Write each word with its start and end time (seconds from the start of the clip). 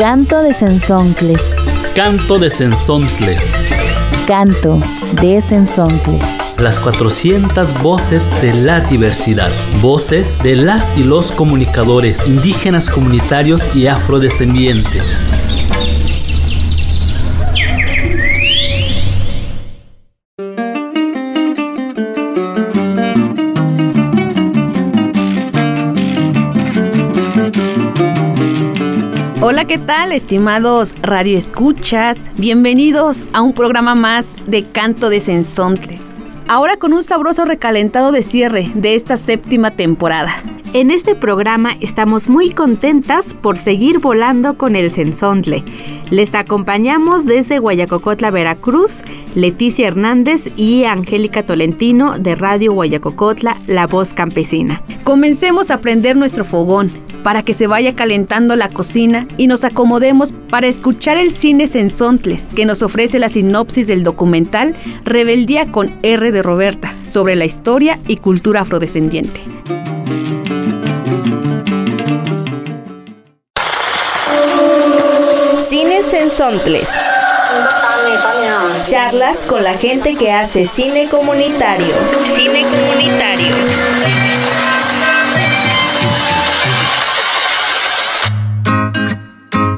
Canto 0.00 0.42
de 0.42 0.54
Sensoncles. 0.54 1.54
Canto 1.94 2.38
de 2.38 2.48
Sensoncles. 2.48 3.52
Canto 4.26 4.80
de 5.20 5.42
Sensoncles. 5.42 6.22
Las 6.58 6.80
400 6.80 7.82
voces 7.82 8.26
de 8.40 8.54
la 8.54 8.80
diversidad. 8.80 9.50
Voces 9.82 10.42
de 10.42 10.56
las 10.56 10.96
y 10.96 11.04
los 11.04 11.30
comunicadores 11.32 12.26
indígenas 12.26 12.88
comunitarios 12.88 13.76
y 13.76 13.88
afrodescendientes. 13.88 15.59
¿Qué 29.70 29.78
tal, 29.78 30.10
estimados 30.10 30.96
radioescuchas? 31.00 32.18
Bienvenidos 32.36 33.28
a 33.32 33.40
un 33.40 33.52
programa 33.52 33.94
más 33.94 34.26
de 34.48 34.64
Canto 34.64 35.10
de 35.10 35.20
Sensontles. 35.20 36.02
Ahora 36.48 36.76
con 36.76 36.92
un 36.92 37.04
sabroso 37.04 37.44
recalentado 37.44 38.10
de 38.10 38.24
cierre 38.24 38.68
de 38.74 38.96
esta 38.96 39.16
séptima 39.16 39.70
temporada. 39.70 40.42
En 40.72 40.90
este 40.90 41.14
programa 41.14 41.76
estamos 41.80 42.28
muy 42.28 42.50
contentas 42.50 43.32
por 43.32 43.58
seguir 43.58 44.00
volando 44.00 44.58
con 44.58 44.74
el 44.74 44.90
Sensontle. 44.90 45.62
Les 46.10 46.34
acompañamos 46.34 47.24
desde 47.24 47.60
Guayacocotla, 47.60 48.32
Veracruz, 48.32 49.02
Leticia 49.36 49.86
Hernández 49.86 50.50
y 50.56 50.82
Angélica 50.82 51.44
Tolentino 51.44 52.18
de 52.18 52.34
Radio 52.34 52.72
Guayacocotla, 52.72 53.56
La 53.68 53.86
Voz 53.86 54.14
Campesina. 54.14 54.82
Comencemos 55.04 55.70
a 55.70 55.80
prender 55.80 56.16
nuestro 56.16 56.44
fogón 56.44 56.90
para 57.22 57.42
que 57.42 57.54
se 57.54 57.66
vaya 57.66 57.94
calentando 57.94 58.56
la 58.56 58.68
cocina 58.68 59.26
y 59.36 59.46
nos 59.46 59.64
acomodemos 59.64 60.32
para 60.48 60.66
escuchar 60.66 61.16
el 61.18 61.30
cine 61.32 61.66
Sensontles 61.66 62.44
que 62.54 62.64
nos 62.64 62.82
ofrece 62.82 63.18
la 63.18 63.28
sinopsis 63.28 63.86
del 63.86 64.02
documental 64.02 64.74
Rebeldía 65.04 65.66
con 65.66 65.94
R 66.02 66.32
de 66.32 66.42
Roberta 66.42 66.94
sobre 67.04 67.36
la 67.36 67.44
historia 67.44 67.98
y 68.06 68.16
cultura 68.16 68.60
afrodescendiente. 68.60 69.40
Cine 75.68 76.02
Sensontles. 76.02 76.88
Charlas 78.84 79.46
con 79.46 79.62
la 79.62 79.74
gente 79.74 80.16
que 80.16 80.32
hace 80.32 80.66
cine 80.66 81.08
comunitario. 81.08 81.94
Cine 82.34 82.62
comunitario. 82.62 84.19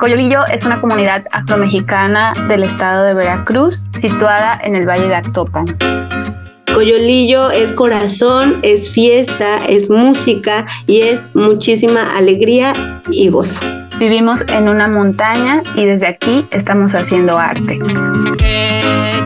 Coyolillo 0.03 0.45
es 0.53 0.67
una 0.67 0.81
comunidad 0.81 1.27
afromexicana 1.31 2.33
del 2.49 2.65
estado 2.65 3.05
de 3.05 3.15
Veracruz, 3.15 3.87
situada 4.01 4.59
en 4.61 4.75
el 4.75 4.85
Valle 4.85 5.07
de 5.07 5.15
Actopan. 5.15 5.79
Coyolillo 6.75 7.53
es 7.53 7.71
corazón, 7.71 8.59
es 8.63 8.91
fiesta, 8.91 9.65
es 9.69 9.89
música 9.89 10.67
y 10.89 11.03
es 11.03 11.33
muchísima 11.37 12.03
alegría 12.17 12.73
y 13.13 13.29
gozo. 13.29 13.65
Vivimos 14.01 14.45
en 14.49 14.69
una 14.69 14.89
montaña 14.89 15.63
y 15.77 15.85
desde 15.85 16.09
aquí 16.09 16.49
estamos 16.51 16.97
haciendo 16.97 17.39
arte. 17.39 17.79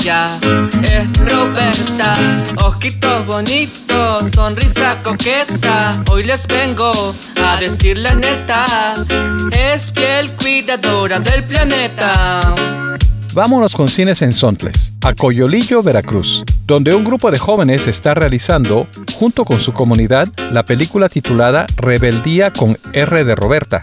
Ella 0.07 0.39
es 0.85 1.19
Roberta, 1.19 2.17
ojitos 2.65 3.27
bonitos, 3.27 4.31
sonrisa 4.33 5.03
coqueta. 5.03 6.01
Hoy 6.09 6.23
les 6.23 6.47
vengo 6.47 6.93
a 7.45 7.57
decir 7.59 7.99
la 7.99 8.15
neta, 8.15 8.95
es 9.51 9.91
piel 9.91 10.31
cuidadora 10.37 11.19
del 11.19 11.43
planeta. 11.43 12.41
Vámonos 13.35 13.75
con 13.75 13.89
cines 13.89 14.23
en 14.23 14.31
Sontles, 14.31 14.93
a 15.03 15.13
Coyolillo, 15.13 15.83
Veracruz, 15.83 16.45
donde 16.67 16.95
un 16.95 17.03
grupo 17.03 17.33
de 17.33 17.41
jóvenes 17.41 17.89
está 17.89 18.15
realizando, 18.15 18.87
junto 19.15 19.45
con 19.45 19.61
su 19.61 19.73
comunidad, 19.73 20.29
la 20.53 20.65
película 20.65 21.09
titulada 21.09 21.67
Rebeldía 21.79 22.53
con 22.53 22.79
R 22.93 23.25
de 23.25 23.35
Roberta, 23.35 23.83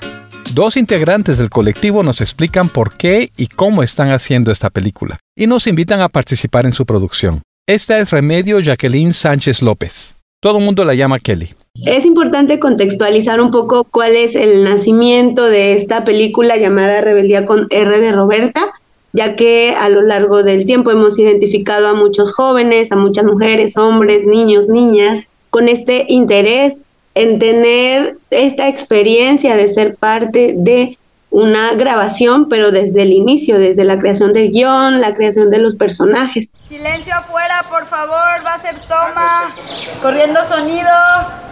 Dos 0.54 0.78
integrantes 0.78 1.40
del 1.40 1.50
colectivo 1.50 2.04
nos 2.04 2.22
explican 2.22 2.70
por 2.70 2.96
qué 2.96 3.32
y 3.36 3.48
cómo 3.48 3.82
están 3.82 4.12
haciendo 4.12 4.52
esta 4.52 4.70
película 4.70 5.18
y 5.36 5.48
nos 5.48 5.66
invitan 5.66 6.00
a 6.00 6.10
participar 6.10 6.66
en 6.66 6.74
su 6.74 6.86
producción. 6.86 7.42
Esta 7.68 7.98
es 7.98 8.12
Remedio 8.12 8.60
Jacqueline 8.60 9.14
Sánchez 9.14 9.64
López. 9.64 10.18
Todo 10.40 10.60
el 10.60 10.64
mundo 10.64 10.86
la 10.86 10.94
llama 10.94 11.18
Kelly. 11.18 11.56
Es 11.88 12.06
importante 12.06 12.60
contextualizar 12.60 13.42
un 13.42 13.50
poco 13.50 13.84
cuál 13.86 14.16
es 14.16 14.36
el 14.36 14.64
nacimiento 14.64 15.46
de 15.46 15.74
esta 15.74 16.04
película 16.04 16.56
llamada 16.58 17.02
Rebeldía 17.02 17.48
con 17.48 17.66
R 17.72 18.00
de 18.00 18.12
Roberta, 18.12 18.74
ya 19.12 19.36
que 19.36 19.74
a 19.76 19.90
lo 19.90 20.04
largo 20.04 20.44
del 20.44 20.68
tiempo 20.68 20.92
hemos 20.92 21.18
identificado 21.18 21.88
a 21.88 21.96
muchos 21.96 22.32
jóvenes, 22.32 22.92
a 22.92 22.96
muchas 22.96 23.26
mujeres, 23.26 23.76
hombres, 23.76 24.28
niños, 24.28 24.68
niñas, 24.68 25.30
con 25.50 25.68
este 25.68 26.06
interés 26.10 26.84
en 27.16 27.40
tener 27.40 28.18
esta 28.30 28.68
experiencia 28.68 29.56
de 29.56 29.68
ser 29.68 29.96
parte 29.96 30.54
de 30.58 30.98
una 31.34 31.74
grabación, 31.74 32.48
pero 32.48 32.70
desde 32.70 33.02
el 33.02 33.12
inicio, 33.12 33.58
desde 33.58 33.84
la 33.84 33.98
creación 33.98 34.34
del 34.34 34.52
guion, 34.52 35.02
la 35.02 35.16
creación 35.16 35.50
de 35.50 35.58
los 35.58 35.76
personajes. 35.76 36.52
Silencio 36.68 37.16
afuera, 37.16 37.66
por 37.72 37.88
favor, 37.88 38.46
va 38.46 38.54
a 38.54 38.62
ser 38.62 38.76
toma. 38.82 39.56
Corriendo 40.02 40.48
sonido. 40.48 40.90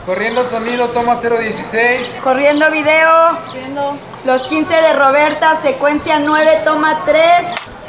Corriendo 0.06 0.48
sonido, 0.48 0.88
toma 0.90 1.20
016. 1.20 2.00
Corriendo 2.24 2.70
video. 2.70 3.40
Corriendo. 3.44 3.98
Los 4.24 4.44
15 4.44 4.72
de 4.72 4.94
Roberta, 4.94 5.60
secuencia 5.64 6.20
9, 6.20 6.62
toma 6.64 7.02
3. 7.04 7.22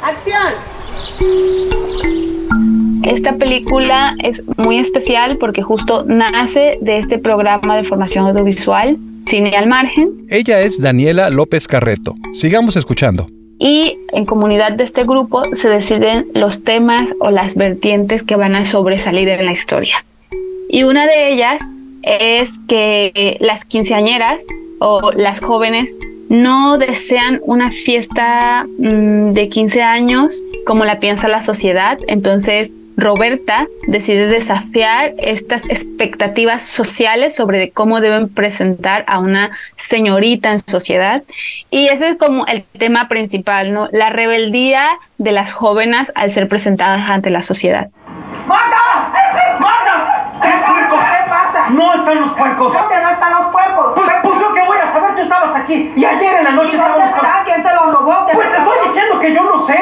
Acción. 0.01 0.53
Esta 3.03 3.35
película 3.35 4.15
es 4.23 4.41
muy 4.57 4.77
especial 4.77 5.37
porque 5.37 5.61
justo 5.61 6.05
nace 6.07 6.77
de 6.81 6.97
este 6.97 7.17
programa 7.17 7.75
de 7.75 7.83
formación 7.83 8.27
audiovisual, 8.27 8.97
Cine 9.25 9.55
al 9.57 9.67
Margen. 9.67 10.25
Ella 10.29 10.61
es 10.61 10.81
Daniela 10.81 11.29
López 11.29 11.67
Carreto. 11.67 12.15
Sigamos 12.33 12.77
escuchando. 12.77 13.27
Y 13.59 13.97
en 14.13 14.25
comunidad 14.25 14.73
de 14.73 14.85
este 14.85 15.03
grupo 15.03 15.43
se 15.53 15.69
deciden 15.69 16.27
los 16.33 16.63
temas 16.63 17.13
o 17.19 17.29
las 17.29 17.55
vertientes 17.55 18.23
que 18.23 18.37
van 18.37 18.55
a 18.55 18.65
sobresalir 18.65 19.27
en 19.27 19.45
la 19.45 19.51
historia. 19.51 20.05
Y 20.69 20.83
una 20.83 21.05
de 21.05 21.33
ellas 21.33 21.61
es 22.03 22.57
que 22.67 23.37
las 23.41 23.65
quinceañeras 23.65 24.45
o 24.79 25.11
las 25.11 25.39
jóvenes 25.39 25.95
no 26.29 26.77
desean 26.77 27.41
una 27.43 27.69
fiesta 27.69 28.65
mm, 28.79 29.33
de 29.33 29.49
15 29.49 29.81
años 29.81 30.41
como 30.65 30.85
la 30.85 30.99
piensa 30.99 31.27
la 31.27 31.41
sociedad, 31.41 31.99
entonces 32.07 32.71
Roberta 32.95 33.67
decide 33.87 34.27
desafiar 34.27 35.13
estas 35.17 35.63
expectativas 35.65 36.63
sociales 36.63 37.35
sobre 37.35 37.71
cómo 37.71 38.01
deben 38.01 38.29
presentar 38.29 39.03
a 39.07 39.19
una 39.19 39.51
señorita 39.75 40.51
en 40.51 40.59
sociedad. 40.59 41.23
Y 41.69 41.87
ese 41.87 42.09
es 42.09 42.17
como 42.17 42.45
el 42.45 42.63
tema 42.77 43.07
principal, 43.07 43.73
¿no? 43.73 43.89
La 43.91 44.09
rebeldía 44.09 44.87
de 45.17 45.31
las 45.31 45.51
jóvenes 45.51 46.11
al 46.15 46.31
ser 46.31 46.47
presentadas 46.47 47.09
ante 47.09 47.29
la 47.29 47.41
sociedad. 47.41 47.89
No 51.71 51.93
están 51.93 52.21
los 52.21 52.33
puercos. 52.33 52.73
¿Dónde 52.73 53.01
no 53.01 53.09
están 53.09 53.33
los 53.33 53.47
puercos? 53.47 53.93
Pues, 53.95 54.09
pues 54.23 54.39
yo 54.39 54.53
que 54.53 54.61
voy 54.65 54.77
a 54.77 54.87
saber, 54.87 55.15
tú 55.15 55.21
estabas 55.21 55.55
aquí 55.55 55.91
y 55.95 56.05
ayer 56.05 56.37
en 56.37 56.43
la 56.43 56.51
noche 56.51 56.75
estábamos... 56.75 57.09
¿Quién 57.45 57.63
se 57.63 57.73
los 57.73 57.93
robó? 57.93 58.13
Pues 58.31 58.49
te 58.49 58.57
estoy 58.57 58.77
diciendo 58.85 59.19
que 59.19 59.33
yo 59.33 59.43
no 59.43 59.57
sé. 59.57 59.77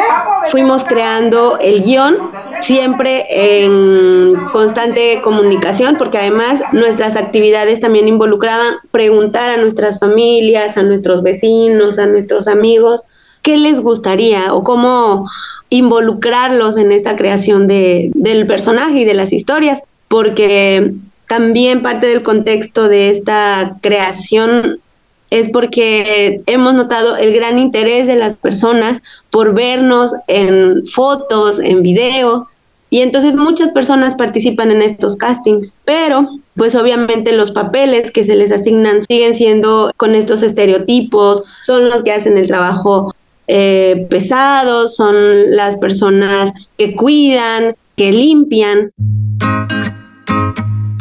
Fuimos 0.45 0.83
creando 0.83 1.57
el 1.59 1.81
guion 1.81 2.17
siempre 2.59 3.25
en 3.29 4.35
constante 4.51 5.19
comunicación, 5.23 5.95
porque 5.97 6.17
además 6.17 6.61
nuestras 6.71 7.15
actividades 7.15 7.79
también 7.79 8.07
involucraban 8.07 8.75
preguntar 8.91 9.49
a 9.49 9.57
nuestras 9.57 9.99
familias, 9.99 10.77
a 10.77 10.83
nuestros 10.83 11.23
vecinos, 11.23 11.99
a 11.99 12.05
nuestros 12.05 12.47
amigos, 12.47 13.07
qué 13.41 13.57
les 13.57 13.79
gustaría 13.79 14.53
o 14.53 14.63
cómo 14.63 15.29
involucrarlos 15.69 16.77
en 16.77 16.91
esta 16.91 17.15
creación 17.15 17.67
de, 17.67 18.11
del 18.13 18.45
personaje 18.45 18.99
y 18.99 19.05
de 19.05 19.13
las 19.13 19.31
historias, 19.31 19.83
porque 20.07 20.93
también 21.31 21.81
parte 21.81 22.07
del 22.07 22.23
contexto 22.23 22.89
de 22.89 23.09
esta 23.09 23.77
creación 23.79 24.81
es 25.29 25.47
porque 25.47 26.41
hemos 26.45 26.73
notado 26.73 27.15
el 27.15 27.33
gran 27.33 27.57
interés 27.57 28.05
de 28.05 28.17
las 28.17 28.35
personas 28.35 29.01
por 29.29 29.53
vernos 29.53 30.11
en 30.27 30.85
fotos, 30.85 31.61
en 31.61 31.83
video, 31.83 32.49
y 32.89 32.99
entonces 32.99 33.35
muchas 33.35 33.71
personas 33.71 34.15
participan 34.15 34.71
en 34.71 34.81
estos 34.81 35.15
castings, 35.15 35.73
pero 35.85 36.27
pues 36.57 36.75
obviamente 36.75 37.31
los 37.31 37.51
papeles 37.51 38.11
que 38.11 38.25
se 38.25 38.35
les 38.35 38.51
asignan 38.51 39.01
siguen 39.01 39.33
siendo 39.33 39.93
con 39.95 40.15
estos 40.15 40.41
estereotipos, 40.41 41.43
son 41.61 41.87
los 41.87 42.03
que 42.03 42.11
hacen 42.11 42.37
el 42.37 42.47
trabajo 42.47 43.15
eh, 43.47 44.05
pesado, 44.09 44.89
son 44.89 45.55
las 45.55 45.77
personas 45.77 46.51
que 46.77 46.93
cuidan, 46.93 47.77
que 47.95 48.11
limpian. 48.11 48.91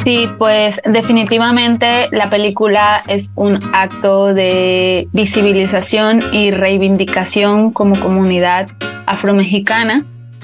Sí, 0.03 0.27
pues 0.39 0.81
definitivamente 0.83 2.09
la 2.11 2.29
película 2.29 3.03
es 3.07 3.31
un 3.35 3.59
acto 3.71 4.33
de 4.33 5.07
visibilización 5.11 6.21
y 6.31 6.49
reivindicación 6.49 7.71
como 7.71 7.99
comunidad 7.99 8.67
afromexicana 9.05 10.03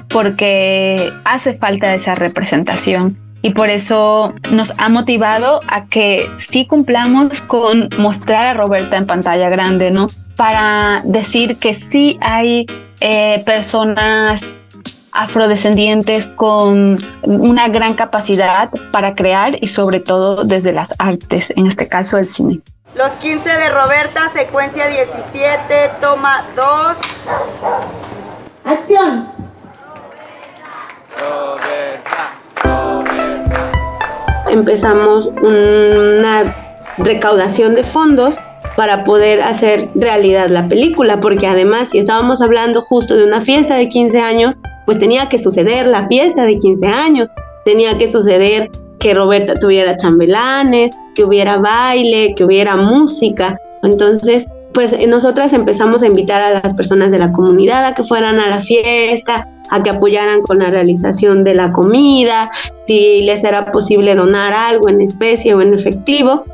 porque 0.09 1.12
hace 1.24 1.56
falta 1.56 1.94
esa 1.95 2.13
representación 2.13 3.18
y 3.42 3.51
por 3.51 3.69
eso 3.69 4.33
nos 4.51 4.74
ha 4.77 4.89
motivado 4.89 5.62
a 5.68 5.86
que 5.86 6.30
sí 6.36 6.65
cumplamos 6.65 7.42
con 7.42 7.89
mostrar 7.98 8.45
a 8.48 8.54
Roberta 8.54 8.98
en 8.98 9.06
pantalla 9.06 9.50
grande, 9.50 9.92
¿no? 9.92 10.07
Para 10.36 11.01
decir 11.04 11.57
que 11.57 11.74
sí 11.74 12.18
hay 12.21 12.65
eh, 13.00 13.42
personas 13.45 14.48
afrodescendientes 15.18 16.28
con 16.28 16.98
una 17.24 17.68
gran 17.69 17.96
capacidad 17.96 18.69
para 18.92 19.16
crear 19.16 19.58
y 19.60 19.68
sobre 19.68 20.00
todo 20.00 20.44
desde 20.44 20.72
las 20.72 20.94
artes, 21.00 21.52
en 21.56 21.66
este 21.66 21.88
caso 21.88 22.18
el 22.18 22.28
cine. 22.28 22.62
Los 22.96 23.12
15 23.14 23.50
de 23.50 23.69
Roberta, 23.69 24.31
secuencia 24.34 24.88
17, 24.88 25.92
toma 26.00 26.46
2. 26.56 26.98
Acción. 28.64 29.28
Empezamos 34.50 35.28
una 35.42 36.56
recaudación 36.98 37.75
de 37.75 37.84
fondos 37.84 38.38
para 38.75 39.04
poder 39.04 39.42
hacer 39.42 39.90
realidad 39.96 40.50
la 40.50 40.68
película, 40.68 41.19
porque 41.19 41.48
además 41.48 41.90
si 41.90 41.98
estábamos 41.98 42.42
hablando 42.42 42.84
justo 42.84 43.16
de 43.16 43.25
una 43.25 43.42
fiesta 43.42 43.75
de 43.75 43.90
15 43.90 44.22
años, 44.22 44.62
pues 44.88 45.00
tenía 45.00 45.28
que 45.28 45.38
suceder 45.38 45.86
la 45.86 46.07
fiesta 46.07 46.45
de 46.45 46.56
15 46.56 46.88
años, 46.88 47.31
tenía 47.66 47.98
que 47.98 48.07
suceder 48.07 48.72
que 49.00 49.13
Roberta 49.13 49.60
tuviera 49.60 49.98
chambelanes, 49.98 50.94
que 51.13 51.25
hubiera 51.25 51.57
baile, 51.57 52.34
que 52.36 52.45
hubiera 52.45 52.78
música. 52.78 53.60
Entonces, 53.84 54.48
pues 54.74 54.95
nosotras 55.10 55.51
empezamos 55.51 56.04
a 56.04 56.07
invitar 56.07 56.42
a 56.42 56.62
las 56.62 56.74
personas 56.74 57.12
de 57.12 57.19
la 57.19 57.34
comunidad 57.34 57.86
a 57.86 57.95
que 57.95 58.06
fueran 58.06 58.39
a 58.39 58.48
la 58.48 58.62
fiesta, 58.62 59.50
a 59.69 59.84
que 59.84 59.89
apoyaran 59.89 60.42
con 60.42 60.60
la 60.60 60.69
realización 60.69 61.44
de 61.44 61.54
la 61.54 61.74
comida, 61.74 62.50
si 62.88 63.24
les 63.24 63.44
era 63.44 63.72
posible 63.72 64.16
donar 64.16 64.54
algo 64.54 64.88
en 64.88 65.01
especie 65.01 65.54
o 65.54 65.62
en 65.62 65.74
efectivo. 65.74 66.45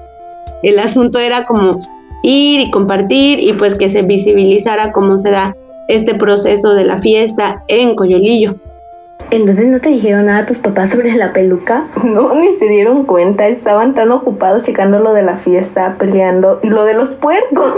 El 0.63 0.79
asunto 0.79 1.19
era 1.19 1.45
como 1.45 1.79
ir 2.24 2.62
y 2.62 2.71
compartir 2.71 3.39
y 3.39 3.53
pues 3.53 3.75
que 3.75 3.89
se 3.89 4.01
visibilizara 4.01 4.91
cómo 4.91 5.19
se 5.19 5.29
da 5.29 5.56
este 5.88 6.15
proceso 6.15 6.74
de 6.74 6.85
la 6.85 6.97
fiesta 6.97 7.63
en 7.68 7.95
Coyolillo. 7.95 8.56
Entonces 9.31 9.65
no 9.68 9.80
te 9.80 9.89
dijeron 9.89 10.27
nada 10.27 10.39
a 10.39 10.45
tus 10.45 10.57
papás 10.57 10.91
sobre 10.91 11.12
la 11.13 11.33
peluca? 11.33 11.85
No, 12.03 12.35
ni 12.35 12.51
se 12.51 12.68
dieron 12.68 13.06
cuenta, 13.06 13.47
estaban 13.47 13.94
tan 13.95 14.12
ocupados 14.12 14.63
checando 14.63 15.00
lo 15.00 15.13
de 15.13 15.24
la 15.24 15.35
fiesta, 15.35 15.95
peleando 15.97 16.59
y 16.62 16.69
lo 16.69 16.83
de 16.83 16.94
los 16.94 17.15
puercos. 17.15 17.74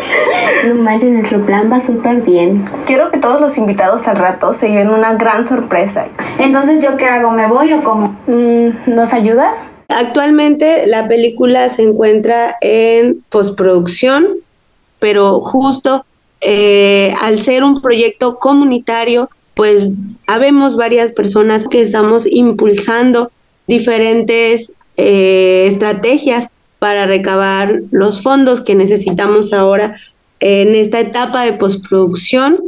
no 0.68 0.74
manches, 0.76 1.10
nuestro 1.10 1.40
plan 1.42 1.70
va 1.70 1.80
súper 1.80 2.22
bien. 2.22 2.64
Quiero 2.86 3.10
que 3.10 3.18
todos 3.18 3.40
los 3.40 3.58
invitados 3.58 4.08
al 4.08 4.16
rato 4.16 4.54
se 4.54 4.70
lleven 4.70 4.90
una 4.90 5.14
gran 5.14 5.44
sorpresa. 5.44 6.06
Entonces, 6.40 6.82
¿yo 6.82 6.96
qué 6.96 7.04
hago? 7.04 7.30
¿Me 7.30 7.46
voy 7.46 7.72
o 7.74 7.84
cómo? 7.84 8.16
Mm, 8.26 8.94
¿Nos 8.94 9.12
ayudas? 9.12 9.54
Actualmente 9.88 10.86
la 10.86 11.06
película 11.06 11.68
se 11.68 11.82
encuentra 11.82 12.56
en 12.60 13.24
postproducción, 13.28 14.26
pero 14.98 15.40
justo 15.40 16.04
eh, 16.40 17.12
al 17.20 17.38
ser 17.38 17.64
un 17.64 17.80
proyecto 17.80 18.38
comunitario, 18.38 19.28
pues 19.54 19.88
habemos 20.26 20.76
varias 20.76 21.12
personas 21.12 21.66
que 21.66 21.82
estamos 21.82 22.26
impulsando 22.26 23.32
diferentes 23.66 24.74
eh, 24.96 25.66
estrategias 25.66 26.48
para 26.78 27.06
recabar 27.06 27.82
los 27.90 28.22
fondos 28.22 28.60
que 28.60 28.74
necesitamos 28.74 29.52
ahora 29.52 29.96
en 30.40 30.74
esta 30.74 31.00
etapa 31.00 31.42
de 31.42 31.54
postproducción. 31.54 32.58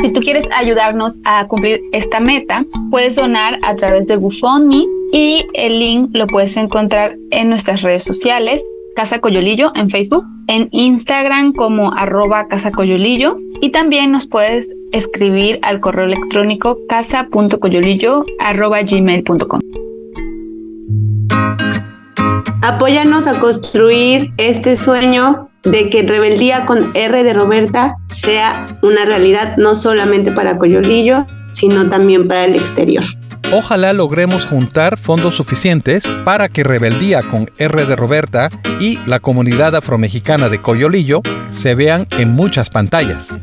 Si 0.00 0.12
tú 0.12 0.20
quieres 0.20 0.46
ayudarnos 0.54 1.18
a 1.24 1.46
cumplir 1.46 1.82
esta 1.92 2.20
meta, 2.20 2.64
puedes 2.90 3.16
donar 3.16 3.58
a 3.64 3.76
través 3.76 4.06
de 4.06 4.16
GoFundMe 4.16 4.86
y 5.12 5.46
el 5.54 5.78
link 5.78 6.10
lo 6.14 6.26
puedes 6.26 6.56
encontrar 6.56 7.16
en 7.30 7.50
nuestras 7.50 7.82
redes 7.82 8.04
sociales 8.04 8.64
Casa 8.96 9.20
Coyolillo 9.20 9.72
en 9.76 9.90
Facebook, 9.90 10.24
en 10.48 10.68
Instagram 10.72 11.52
como 11.52 11.92
arroba 11.92 12.48
Casa 12.48 12.72
Coyolillo 12.72 13.38
y 13.60 13.70
también 13.70 14.10
nos 14.10 14.26
puedes 14.26 14.74
escribir 14.90 15.58
al 15.62 15.80
correo 15.80 16.06
electrónico 16.06 16.78
casa.coyolillo 16.88 18.24
arroba 18.40 18.80
gmail.com. 18.82 19.60
Apóyanos 22.62 23.26
a 23.26 23.38
construir 23.38 24.32
este 24.38 24.76
sueño 24.76 25.50
de 25.62 25.90
que 25.90 26.02
Rebeldía 26.02 26.64
con 26.64 26.96
R 26.96 27.22
de 27.22 27.34
Roberta 27.34 27.96
sea 28.10 28.78
una 28.82 29.04
realidad 29.04 29.56
no 29.58 29.76
solamente 29.76 30.32
para 30.32 30.56
Coyolillo, 30.56 31.26
sino 31.52 31.88
también 31.90 32.26
para 32.26 32.46
el 32.46 32.56
exterior. 32.56 33.04
Ojalá 33.52 33.92
logremos 33.92 34.44
juntar 34.44 34.98
fondos 34.98 35.36
suficientes 35.36 36.04
para 36.24 36.48
que 36.48 36.64
Rebeldía 36.64 37.22
con 37.22 37.48
R 37.58 37.86
de 37.86 37.94
Roberta 37.94 38.50
y 38.80 38.98
la 39.06 39.20
comunidad 39.20 39.76
afromexicana 39.76 40.48
de 40.48 40.60
Coyolillo 40.60 41.22
se 41.50 41.76
vean 41.76 42.08
en 42.18 42.32
muchas 42.32 42.70
pantallas. 42.70 43.38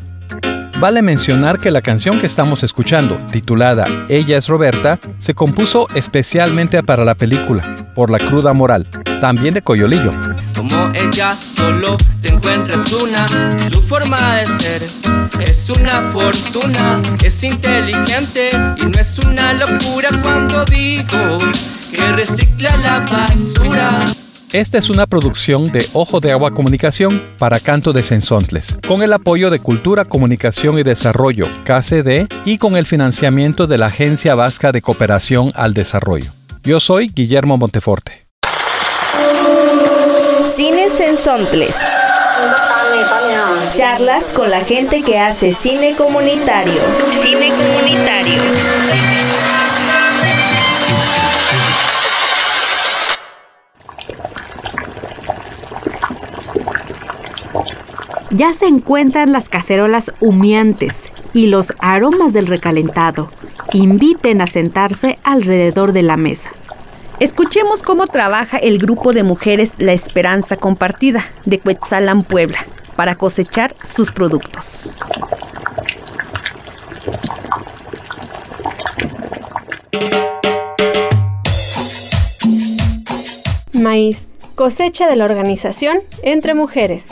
Vale 0.80 1.02
mencionar 1.02 1.60
que 1.60 1.70
la 1.70 1.82
canción 1.82 2.18
que 2.20 2.26
estamos 2.26 2.62
escuchando, 2.62 3.16
titulada 3.30 3.86
Ella 4.08 4.38
es 4.38 4.48
Roberta, 4.48 4.98
se 5.18 5.34
compuso 5.34 5.86
especialmente 5.94 6.82
para 6.82 7.04
la 7.04 7.14
película, 7.14 7.92
por 7.94 8.10
la 8.10 8.18
cruda 8.18 8.52
moral, 8.52 8.86
también 9.20 9.54
de 9.54 9.62
Coyolillo. 9.62 10.12
Como 10.56 10.90
ella 10.94 11.36
solo 11.36 11.96
te 12.20 12.32
encuentras 12.32 12.92
una, 12.92 13.26
su 13.70 13.80
forma 13.80 14.36
de 14.36 14.46
ser 14.46 14.82
es 15.40 15.70
una 15.70 16.12
fortuna, 16.12 17.00
es 17.22 17.42
inteligente 17.44 18.48
y 18.76 18.84
no 18.84 19.00
es 19.00 19.18
una 19.18 19.52
locura 19.52 20.08
cuando 20.22 20.64
digo 20.64 21.38
que 21.90 22.12
recicla 22.12 22.76
la 22.78 23.00
basura. 23.00 24.23
Esta 24.52 24.78
es 24.78 24.90
una 24.90 25.06
producción 25.06 25.64
de 25.64 25.84
Ojo 25.92 26.20
de 26.20 26.30
Agua 26.32 26.52
Comunicación 26.52 27.22
para 27.38 27.58
Canto 27.58 27.92
de 27.92 28.02
Sensontles, 28.02 28.78
con 28.86 29.02
el 29.02 29.12
apoyo 29.12 29.50
de 29.50 29.58
Cultura, 29.58 30.04
Comunicación 30.04 30.78
y 30.78 30.82
Desarrollo, 30.82 31.46
KCD, 31.64 32.28
y 32.44 32.58
con 32.58 32.76
el 32.76 32.86
financiamiento 32.86 33.66
de 33.66 33.78
la 33.78 33.86
Agencia 33.86 34.34
Vasca 34.34 34.70
de 34.72 34.82
Cooperación 34.82 35.50
al 35.54 35.74
Desarrollo. 35.74 36.32
Yo 36.62 36.80
soy 36.80 37.10
Guillermo 37.14 37.58
Monteforte. 37.58 38.26
Cine 40.54 40.88
Sensontles. 40.88 41.76
Charlas 43.72 44.26
con 44.32 44.50
la 44.50 44.60
gente 44.64 45.02
que 45.02 45.18
hace 45.18 45.52
cine 45.52 45.96
comunitario. 45.96 46.80
Cine 47.22 47.50
comunitario. 47.50 49.13
Ya 58.36 58.52
se 58.52 58.66
encuentran 58.66 59.30
las 59.30 59.48
cacerolas 59.48 60.12
humeantes 60.18 61.12
y 61.34 61.46
los 61.46 61.72
aromas 61.78 62.32
del 62.32 62.48
recalentado. 62.48 63.30
Inviten 63.72 64.40
a 64.40 64.48
sentarse 64.48 65.20
alrededor 65.22 65.92
de 65.92 66.02
la 66.02 66.16
mesa. 66.16 66.50
Escuchemos 67.20 67.84
cómo 67.84 68.08
trabaja 68.08 68.58
el 68.58 68.78
grupo 68.78 69.12
de 69.12 69.22
mujeres 69.22 69.74
La 69.78 69.92
Esperanza 69.92 70.56
Compartida 70.56 71.24
de 71.44 71.60
Cuetzalan, 71.60 72.22
Puebla, 72.22 72.58
para 72.96 73.14
cosechar 73.14 73.76
sus 73.84 74.10
productos. 74.10 74.90
Maíz, 83.72 84.26
cosecha 84.56 85.06
de 85.06 85.14
la 85.14 85.24
organización 85.24 85.98
Entre 86.24 86.54
Mujeres. 86.54 87.04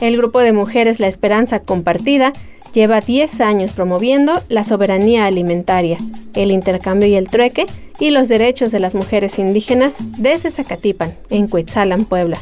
El 0.00 0.16
grupo 0.16 0.40
de 0.40 0.52
mujeres 0.52 0.98
La 0.98 1.08
Esperanza 1.08 1.60
Compartida 1.60 2.32
lleva 2.72 3.00
10 3.00 3.40
años 3.42 3.74
promoviendo 3.74 4.32
la 4.48 4.64
soberanía 4.64 5.26
alimentaria, 5.26 5.98
el 6.34 6.50
intercambio 6.52 7.08
y 7.08 7.16
el 7.16 7.28
trueque 7.28 7.66
y 7.98 8.10
los 8.10 8.28
derechos 8.28 8.72
de 8.72 8.80
las 8.80 8.94
mujeres 8.94 9.38
indígenas 9.38 9.96
desde 10.16 10.50
Zacatipan, 10.50 11.14
en 11.28 11.48
Cuetzalan, 11.48 12.06
Puebla. 12.06 12.38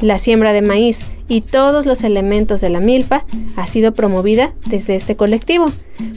La 0.00 0.18
siembra 0.18 0.52
de 0.52 0.62
maíz 0.62 1.00
y 1.28 1.40
todos 1.40 1.86
los 1.86 2.02
elementos 2.02 2.60
de 2.60 2.70
la 2.70 2.80
milpa 2.80 3.24
ha 3.56 3.66
sido 3.66 3.92
promovida 3.92 4.52
desde 4.66 4.96
este 4.96 5.16
colectivo, 5.16 5.66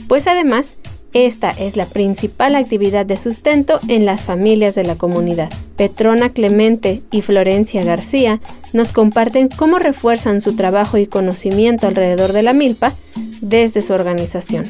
pues 0.08 0.26
además 0.26 0.76
Esta 1.12 1.50
es 1.50 1.76
la 1.76 1.86
principal 1.86 2.54
actividad 2.54 3.04
de 3.04 3.16
sustento 3.16 3.80
en 3.88 4.06
las 4.06 4.20
familias 4.20 4.76
de 4.76 4.84
la 4.84 4.94
comunidad. 4.94 5.50
Petrona 5.76 6.28
Clemente 6.28 7.02
y 7.10 7.22
Florencia 7.22 7.82
García 7.82 8.40
nos 8.72 8.92
comparten 8.92 9.48
cómo 9.48 9.80
refuerzan 9.80 10.40
su 10.40 10.54
trabajo 10.54 10.98
y 10.98 11.08
conocimiento 11.08 11.88
alrededor 11.88 12.32
de 12.32 12.42
la 12.42 12.52
milpa 12.52 12.92
desde 13.40 13.82
su 13.82 13.92
organización. 13.92 14.66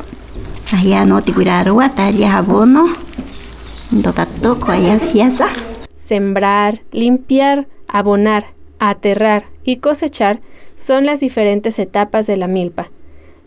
Ahí 0.74 0.94
no 1.06 1.22
te 1.22 1.32
cuidarwa, 1.32 1.90
tallabono, 1.90 2.86
do 3.92 4.12
tatu, 4.12 4.58
allá 4.68 5.00
fiesa. 5.00 5.48
Sembrar, 5.96 6.82
limpiar, 6.92 7.68
abonar, 7.88 8.48
aterrar 8.80 9.46
y 9.64 9.78
cosechar 9.78 10.42
son 10.76 11.06
las 11.06 11.22
diferentes 11.22 11.80
etapas 11.80 12.28
de 12.28 12.36
la 12.36 12.48
milpa. 12.48 12.90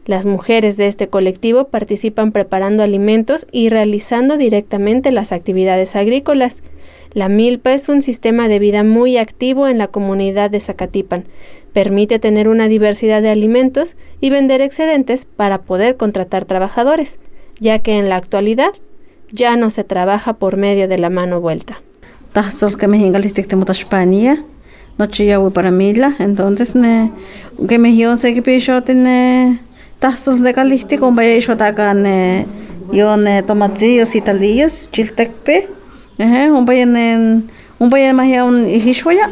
Las 0.06 0.24
mujeres 0.24 0.78
de 0.78 0.88
este 0.88 1.08
colectivo 1.08 1.64
participan 1.64 2.32
preparando 2.32 2.82
alimentos 2.82 3.46
y 3.52 3.68
realizando 3.68 4.38
directamente 4.38 5.12
las 5.12 5.32
actividades 5.32 5.94
agrícolas. 5.94 6.62
La 7.12 7.28
milpa 7.28 7.72
es 7.72 7.88
un 7.88 8.02
sistema 8.02 8.48
de 8.48 8.58
vida 8.58 8.84
muy 8.84 9.16
activo 9.16 9.68
en 9.68 9.78
la 9.78 9.88
comunidad 9.88 10.50
de 10.50 10.60
Zacatipan. 10.60 11.24
Permite 11.72 12.18
tener 12.18 12.48
una 12.48 12.68
diversidad 12.68 13.22
de 13.22 13.30
alimentos 13.30 13.96
y 14.20 14.30
vender 14.30 14.60
excedentes 14.60 15.24
para 15.24 15.62
poder 15.62 15.96
contratar 15.96 16.44
trabajadores, 16.44 17.18
ya 17.58 17.80
que 17.80 17.98
en 17.98 18.08
la 18.08 18.16
actualidad 18.16 18.72
ya 19.32 19.56
no 19.56 19.70
se 19.70 19.84
trabaja 19.84 20.34
por 20.34 20.56
medio 20.56 20.88
de 20.88 20.98
la 20.98 21.10
mano 21.10 21.40
vuelta 21.40 21.80
noche 24.98 25.26
ya 25.26 25.40
para 25.50 25.70
Mila, 25.70 26.14
entonces 26.18 26.74
que 27.68 27.78
me 27.78 27.96
yo 27.96 28.14
que 28.16 28.42
picho 28.42 28.82
tiene 28.82 29.58
tazos 29.98 30.40
de 30.40 30.52
caliste 30.54 30.98
con 30.98 31.16
vaya 31.16 31.38
yo 31.38 31.56
taca 31.56 31.94
ne 31.94 32.46
yo 32.92 33.16
tomatillos 33.46 34.14
y 34.14 34.20
talillos 34.20 34.88
chiltecpe 34.92 35.68
eh 36.20 36.50
un 36.50 36.64
vaya 36.64 36.86
ne 36.86 37.42
un 37.78 37.90
vaya 37.90 38.12
más 38.12 38.28
ya 38.28 38.44
un 38.44 38.66
hishwaya 38.68 39.30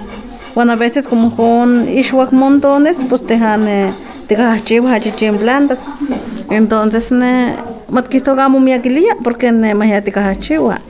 bueno 0.55 0.73
a 0.73 0.77
veces 0.77 1.07
como 1.07 1.37
con 1.37 1.89
ishwak 1.89 2.33
montones 2.33 3.05
pues 3.09 3.25
te 3.25 3.35
han 3.35 3.67
te 4.27 4.35
gachiva 4.35 4.95
hachichen 4.95 5.37
blandas 5.39 5.81
entonces 6.51 7.13
ne 7.13 7.57
matquito 7.91 8.35
gamo 8.35 8.59
mi 8.59 8.73
aquililla 8.73 9.15
porque 9.23 9.53
ne 9.53 9.75
más 9.75 9.89
ya 9.89 10.01
te 10.03 10.11
gachiva 10.11 10.81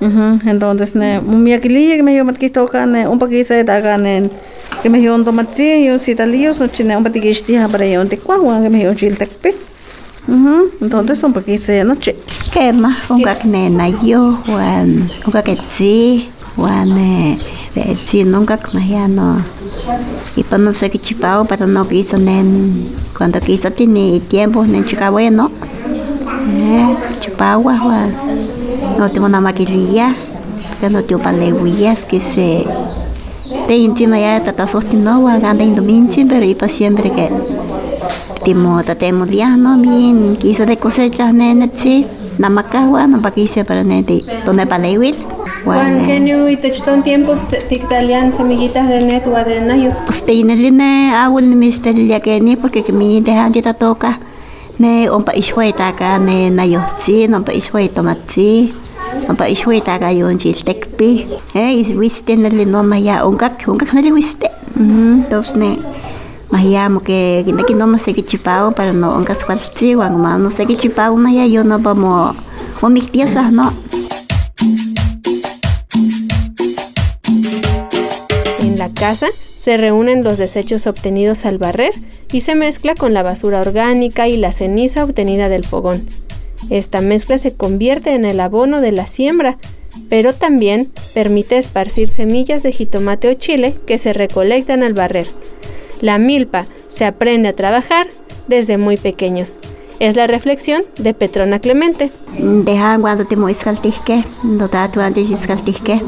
Uh 0.00 0.38
Entonces, 0.46 0.94
ne, 0.94 1.20
mi 1.20 1.52
aquililla 1.52 1.96
que 1.96 2.04
me 2.04 2.12
dio 2.12 2.24
matquito 2.24 2.68
ne, 2.86 3.08
un 3.08 3.18
poquito 3.18 3.52
de 3.52 3.64
taga 3.64 3.98
ne, 3.98 4.30
que 4.80 4.88
me 4.88 4.98
dio 5.00 5.12
un 5.12 5.26
un 5.26 5.98
citalillos, 5.98 6.60
no 6.60 6.68
chine 6.68 6.96
un 6.96 7.02
patiquisti 7.02 7.56
para 7.72 7.84
yo 7.84 8.00
un 8.00 8.08
tecuagua, 8.08 8.62
que 8.62 8.70
me 8.70 8.78
dio 8.78 8.94
chiltecpe. 8.94 9.67
Uh 10.28 10.68
Entonces, 10.80 11.22
un 11.24 11.32
poquito 11.32 11.72
de 11.72 11.84
noche. 11.84 12.16
¿Qué 12.52 12.72
más? 12.72 13.10
Un 13.10 13.22
cacne 13.22 13.70
na 13.70 13.88
yo, 13.88 14.38
un 14.46 15.32
caquetzi, 15.32 16.28
un 16.56 17.38
sí, 18.06 18.24
nunca 18.24 18.58
como 18.58 18.84
ya 18.84 19.08
no. 19.08 19.36
Y 20.36 20.42
pues 20.44 20.60
no 20.60 20.72
sé 20.74 20.90
qué 20.90 20.98
chipao, 20.98 21.44
pero 21.46 21.66
no 21.66 21.86
quiso 21.88 22.18
nen, 22.18 22.90
cuando 23.16 23.40
quiso 23.40 23.70
tiene 23.70 24.20
tiempo, 24.20 24.64
nen 24.64 24.84
chica 24.84 25.10
bueno. 25.10 25.50
Eh, 26.54 26.96
chipao, 27.20 27.62
Juan 27.62 28.12
no 28.98 29.08
tengo 29.10 29.26
una 29.26 29.40
maquililla, 29.40 30.14
que 30.80 30.90
no 30.90 31.02
tengo 31.02 31.22
paleguillas 31.22 32.04
que 32.04 32.20
se 32.20 32.66
te 33.66 33.76
encima 33.76 34.18
ya 34.18 34.42
tata 34.42 34.66
sostino 34.66 35.20
wa 35.20 35.38
ganda 35.38 35.64
indominci 35.64 36.24
pero 36.24 36.44
y 36.44 36.54
para 36.54 36.72
siempre 36.72 37.10
que 37.12 37.28
timo 38.48 38.80
tatemo 38.80 39.26
dia 39.26 39.48
no 39.60 39.76
bien 39.76 40.36
quiso 40.40 40.64
de 40.64 40.78
cosecha 40.78 41.32
nene 41.32 41.68
sí 41.80 42.06
namakawa 42.38 43.06
no 43.06 43.20
pa 43.20 43.30
quise 43.30 43.60
para 43.68 43.84
nene 43.84 44.24
donde 44.46 44.64
paleguil 44.64 45.16
Juan 45.64 46.06
Genio 46.06 46.48
y 46.48 46.56
te 46.56 46.70
chton 46.70 47.02
tiempos 47.02 47.52
italian 47.68 48.32
semillitas 48.32 48.88
de 48.88 49.02
net 49.02 49.26
o 49.26 49.34
de 49.44 49.60
nayo. 49.60 49.90
Pues 50.06 50.24
te 50.24 50.32
ni 50.32 51.54
mister 51.56 51.94
ya 52.06 52.20
que 52.20 52.40
ni 52.40 52.56
porque 52.56 52.82
que 52.82 52.92
mi 52.92 53.20
dejan 53.20 53.52
ya 53.52 53.74
toca 53.74 54.18
ne 54.78 55.10
ompa 55.10 55.32
ishweta 55.34 55.92
ka 55.92 56.18
ne 56.18 56.48
nayo 56.48 56.80
sí 57.04 57.28
no 57.28 57.44
pa 57.44 57.52
ishweta 57.52 58.00
matzi 58.02 58.72
apa 59.28 59.44
ishwe 59.54 59.82
ta 59.84 59.98
ga 59.98 60.08
yon 60.08 60.38
chil 60.38 60.56
tekpi 60.64 61.10
eh 61.54 61.80
is 61.80 61.90
wiste 62.00 62.32
na 62.38 62.48
le 62.48 62.64
no 62.64 62.80
maya 62.82 63.24
ongak 63.28 63.68
ongak 63.68 63.92
na 63.92 64.00
le 64.00 64.12
wiste 64.18 64.48
mhm 64.76 65.28
dos 65.30 65.52
ne 65.60 65.76
maya 66.50 66.88
mo 66.88 67.00
que 67.00 67.44
que 67.44 67.64
que 67.64 67.74
no 67.74 67.86
me 67.86 67.98
sé 67.98 68.14
que 68.14 68.24
chipao 68.24 68.72
para 68.72 68.92
no 68.92 69.14
ongas 69.14 69.44
cualti 69.44 69.94
wang 69.94 70.16
ma 70.16 70.38
no 70.38 70.48
que 70.50 70.76
chipao 70.76 71.16
maya 71.16 71.46
yo 71.46 71.64
no 71.64 71.78
vamos 71.78 72.36
o 72.80 72.88
mis 72.88 73.06
piezas 73.06 73.52
no 73.52 73.72
en 78.58 78.78
la 78.78 78.88
casa 78.94 79.28
se 79.68 79.76
reúnen 79.76 80.24
los 80.24 80.38
desechos 80.38 80.86
obtenidos 80.86 81.44
al 81.44 81.58
barrer 81.58 81.92
y 82.32 82.40
se 82.40 82.54
mezcla 82.54 82.94
con 82.94 83.12
la 83.12 83.22
basura 83.22 83.60
orgánica 83.60 84.26
y 84.26 84.38
la 84.38 84.54
ceniza 84.54 85.04
obtenida 85.04 85.50
del 85.50 85.66
fogón. 85.66 86.00
Esta 86.70 87.02
mezcla 87.02 87.36
se 87.36 87.54
convierte 87.54 88.14
en 88.14 88.24
el 88.24 88.40
abono 88.40 88.80
de 88.80 88.92
la 88.92 89.06
siembra, 89.06 89.58
pero 90.08 90.32
también 90.32 90.90
permite 91.12 91.58
esparcir 91.58 92.08
semillas 92.08 92.62
de 92.62 92.72
jitomate 92.72 93.28
o 93.28 93.34
chile 93.34 93.74
que 93.86 93.98
se 93.98 94.12
recolectan 94.14 94.82
al 94.82 94.94
barrer. 94.94 95.26
La 96.00 96.18
milpa 96.18 96.66
se 96.88 97.04
aprende 97.04 97.48
a 97.48 97.56
trabajar 97.56 98.06
desde 98.46 98.78
muy 98.78 98.96
pequeños. 98.96 99.58
Es 99.98 100.14
la 100.14 100.26
reflexión 100.26 100.82
de 100.98 101.12
Petrona 101.12 101.58
Clemente. 101.58 102.10
Deja 102.38 102.98
cuando 103.00 103.24
te 103.24 103.36
muescaltisque, 103.36 104.22
no 104.44 104.68
tatu 104.68 105.00
antes 105.00 105.28
iscaltisque. 105.28 106.00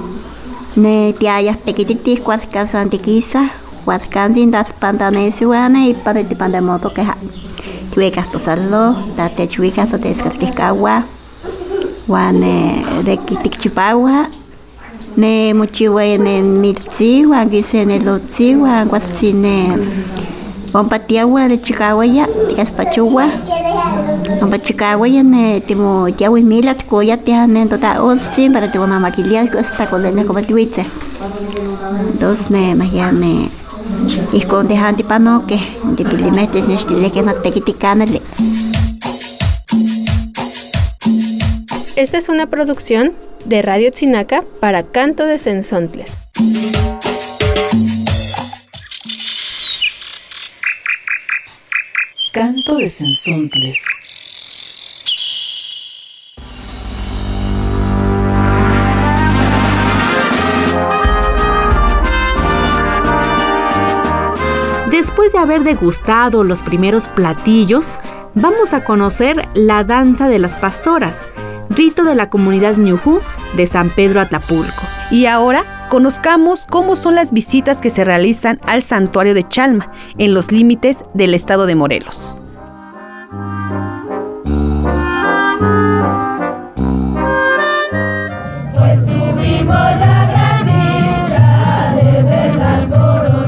Ne 0.76 1.12
tiayas 1.18 1.58
pequititis 1.58 2.20
cuatcas 2.20 2.76
antiquisa, 2.76 3.50
cuatcandin 3.84 4.52
das 4.52 4.72
pantanesiuane 4.72 5.88
y 5.88 5.94
para 5.94 6.22
ti 6.22 6.36
pandemoto 6.36 6.94
queja 6.94 7.16
chuecas 7.92 8.30
tosalo, 8.30 8.94
date 9.16 9.48
chuecas 9.48 9.90
to 9.90 9.98
descartiscagua, 9.98 11.04
wan 12.06 12.40
de 12.40 13.18
kitikchipagua, 13.26 14.28
ne 15.20 15.52
muchiwa 15.58 16.04
ne 16.24 16.34
nilzi, 16.62 17.26
wan 17.30 17.48
gise 17.52 17.84
ne 17.84 17.98
lotzi, 17.98 18.54
wan 18.56 18.88
guatzi 18.88 19.32
ne 19.32 19.56
Ompatiagua 20.72 21.48
de 21.48 21.56
Chicago 21.58 22.04
ya, 22.04 22.26
tikaspachuwa. 22.48 23.24
Ompachicagua 24.42 25.08
ya 25.08 25.22
ne 25.22 25.60
timo 25.60 26.10
tiawi 26.10 26.42
mila 26.42 26.74
tikoya 26.74 27.16
tia 27.16 27.46
ne 27.46 27.66
tota 27.66 28.02
onsi 28.02 28.48
para 28.50 28.68
timo 28.68 28.86
na 28.86 29.00
maquilia 29.00 29.42
hasta 29.58 29.86
con 29.90 30.02
leña 30.02 30.24
como 30.24 30.40
tiwitze. 30.42 30.84
Dos 32.20 32.50
ne 32.50 32.74
magia 32.74 33.10
ne 33.12 33.50
Ihkon 34.32 34.68
tehan 34.68 34.94
di 34.96 35.02
panoke, 35.02 35.58
di 35.96 36.04
pilimete 36.04 36.62
nestile 36.62 37.10
que 37.10 37.22
no 37.22 37.32
te 37.34 37.50
quiticanale. 37.50 38.20
Esta 42.00 42.16
es 42.16 42.30
una 42.30 42.46
producción 42.46 43.12
de 43.44 43.60
Radio 43.60 43.90
Tzinaca 43.90 44.42
para 44.58 44.84
Canto 44.84 45.26
de 45.26 45.36
Sensontles. 45.36 46.10
Canto 52.32 52.78
de 52.78 52.88
Sensontles. 52.88 53.76
Después 64.90 65.32
de 65.32 65.38
haber 65.38 65.64
degustado 65.64 66.44
los 66.44 66.62
primeros 66.62 67.08
platillos, 67.08 67.98
vamos 68.34 68.72
a 68.72 68.84
conocer 68.84 69.46
la 69.52 69.84
danza 69.84 70.30
de 70.30 70.38
las 70.38 70.56
pastoras, 70.56 71.28
rito 71.70 72.04
de 72.04 72.16
la 72.16 72.28
comunidad 72.28 72.76
Ñujú 72.76 73.20
de 73.56 73.66
San 73.66 73.90
Pedro 73.90 74.20
Atlapulco. 74.20 74.82
Y 75.10 75.26
ahora 75.26 75.86
conozcamos 75.88 76.66
cómo 76.68 76.96
son 76.96 77.14
las 77.14 77.32
visitas 77.32 77.80
que 77.80 77.90
se 77.90 78.04
realizan 78.04 78.60
al 78.66 78.82
santuario 78.82 79.34
de 79.34 79.46
Chalma, 79.48 79.90
en 80.18 80.34
los 80.34 80.52
límites 80.52 81.04
del 81.14 81.32
estado 81.34 81.66
de 81.66 81.74
Morelos. 81.76 82.36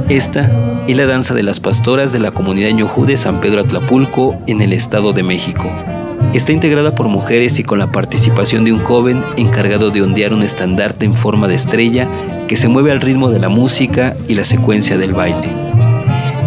Esta 0.08 0.50
es 0.86 0.96
la 0.96 1.06
danza 1.06 1.32
de 1.32 1.42
las 1.42 1.58
pastoras 1.58 2.12
de 2.12 2.18
la 2.18 2.32
comunidad 2.32 2.70
ñojú 2.70 3.06
de 3.06 3.16
San 3.16 3.40
Pedro 3.40 3.60
Atlapulco 3.62 4.36
en 4.46 4.60
el 4.60 4.74
Estado 4.74 5.14
de 5.14 5.22
México. 5.22 5.70
Está 6.34 6.52
integrada 6.52 6.94
por 6.94 7.08
mujeres 7.08 7.58
y 7.58 7.64
con 7.64 7.78
la 7.78 7.92
participación 7.92 8.64
de 8.64 8.72
un 8.72 8.78
joven 8.78 9.22
encargado 9.36 9.90
de 9.90 10.02
ondear 10.02 10.32
un 10.32 10.42
estandarte 10.42 11.04
en 11.04 11.14
forma 11.14 11.46
de 11.46 11.56
estrella 11.56 12.08
que 12.48 12.56
se 12.56 12.68
mueve 12.68 12.90
al 12.90 13.00
ritmo 13.00 13.30
de 13.30 13.38
la 13.38 13.48
música 13.48 14.16
y 14.28 14.34
la 14.34 14.44
secuencia 14.44 14.96
del 14.96 15.12
baile. 15.12 15.48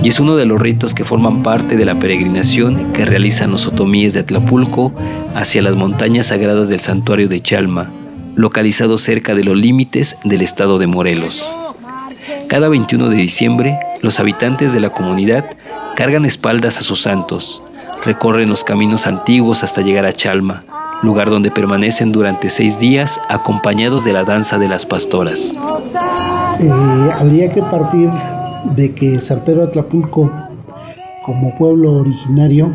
Y 0.01 0.09
es 0.09 0.19
uno 0.19 0.35
de 0.35 0.45
los 0.45 0.61
ritos 0.61 0.93
que 0.93 1.05
forman 1.05 1.43
parte 1.43 1.77
de 1.77 1.85
la 1.85 1.99
peregrinación 1.99 2.93
que 2.93 3.05
realizan 3.05 3.51
los 3.51 3.67
otomíes 3.67 4.13
de 4.13 4.21
Atlapulco 4.21 4.93
hacia 5.33 5.61
las 5.61 5.75
montañas 5.75 6.27
sagradas 6.27 6.69
del 6.69 6.79
santuario 6.79 7.27
de 7.27 7.41
Chalma, 7.41 7.91
localizado 8.35 8.97
cerca 8.97 9.33
de 9.33 9.43
los 9.43 9.57
límites 9.57 10.17
del 10.23 10.41
estado 10.41 10.77
de 10.77 10.87
Morelos. 10.87 11.45
Cada 12.47 12.69
21 12.69 13.09
de 13.09 13.17
diciembre, 13.17 13.79
los 14.01 14.19
habitantes 14.19 14.73
de 14.73 14.79
la 14.79 14.91
comunidad 14.91 15.45
cargan 15.95 16.25
espaldas 16.25 16.77
a 16.77 16.81
sus 16.81 17.01
santos, 17.01 17.63
recorren 18.05 18.49
los 18.49 18.63
caminos 18.63 19.07
antiguos 19.07 19.63
hasta 19.63 19.81
llegar 19.81 20.05
a 20.05 20.13
Chalma, 20.13 20.63
lugar 21.03 21.29
donde 21.29 21.51
permanecen 21.51 22.11
durante 22.11 22.49
seis 22.49 22.79
días 22.79 23.19
acompañados 23.29 24.05
de 24.05 24.13
la 24.13 24.23
danza 24.23 24.57
de 24.57 24.69
las 24.69 24.85
pastoras. 24.85 25.53
Eh, 26.59 26.69
habría 27.13 27.51
que 27.51 27.61
partir 27.61 28.09
de 28.75 28.93
que 28.93 29.19
San 29.21 29.41
Pedro 29.41 29.63
Atlapulco, 29.63 30.31
como 31.25 31.57
pueblo 31.57 31.93
originario, 31.93 32.71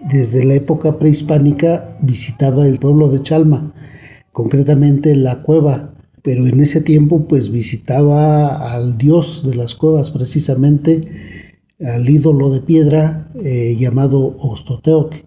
desde 0.00 0.44
la 0.44 0.54
época 0.54 0.98
prehispánica 0.98 1.96
visitaba 2.00 2.66
el 2.66 2.78
pueblo 2.78 3.08
de 3.08 3.22
Chalma, 3.22 3.72
concretamente 4.32 5.14
la 5.14 5.42
cueva, 5.42 5.90
pero 6.22 6.46
en 6.46 6.60
ese 6.60 6.80
tiempo 6.80 7.26
pues 7.28 7.52
visitaba 7.52 8.72
al 8.72 8.96
dios 8.96 9.48
de 9.48 9.54
las 9.54 9.74
cuevas 9.74 10.10
precisamente, 10.10 11.08
al 11.86 12.08
ídolo 12.08 12.50
de 12.50 12.60
piedra 12.60 13.28
eh, 13.42 13.76
llamado 13.78 14.36
Ostoteotl. 14.38 15.18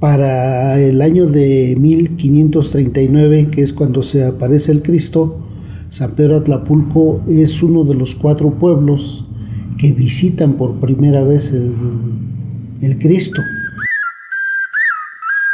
Para 0.00 0.80
el 0.80 1.00
año 1.00 1.26
de 1.26 1.76
1539, 1.78 3.48
que 3.50 3.62
es 3.62 3.72
cuando 3.72 4.02
se 4.02 4.24
aparece 4.24 4.72
el 4.72 4.82
Cristo, 4.82 5.40
San 5.88 6.14
Pedro 6.14 6.38
Atlapulco 6.38 7.22
es 7.28 7.62
uno 7.62 7.84
de 7.84 7.94
los 7.94 8.14
cuatro 8.14 8.50
pueblos 8.50 9.24
que 9.78 9.92
visitan 9.92 10.54
por 10.54 10.80
primera 10.80 11.22
vez 11.22 11.52
el, 11.52 11.72
el 12.82 12.98
Cristo. 12.98 13.40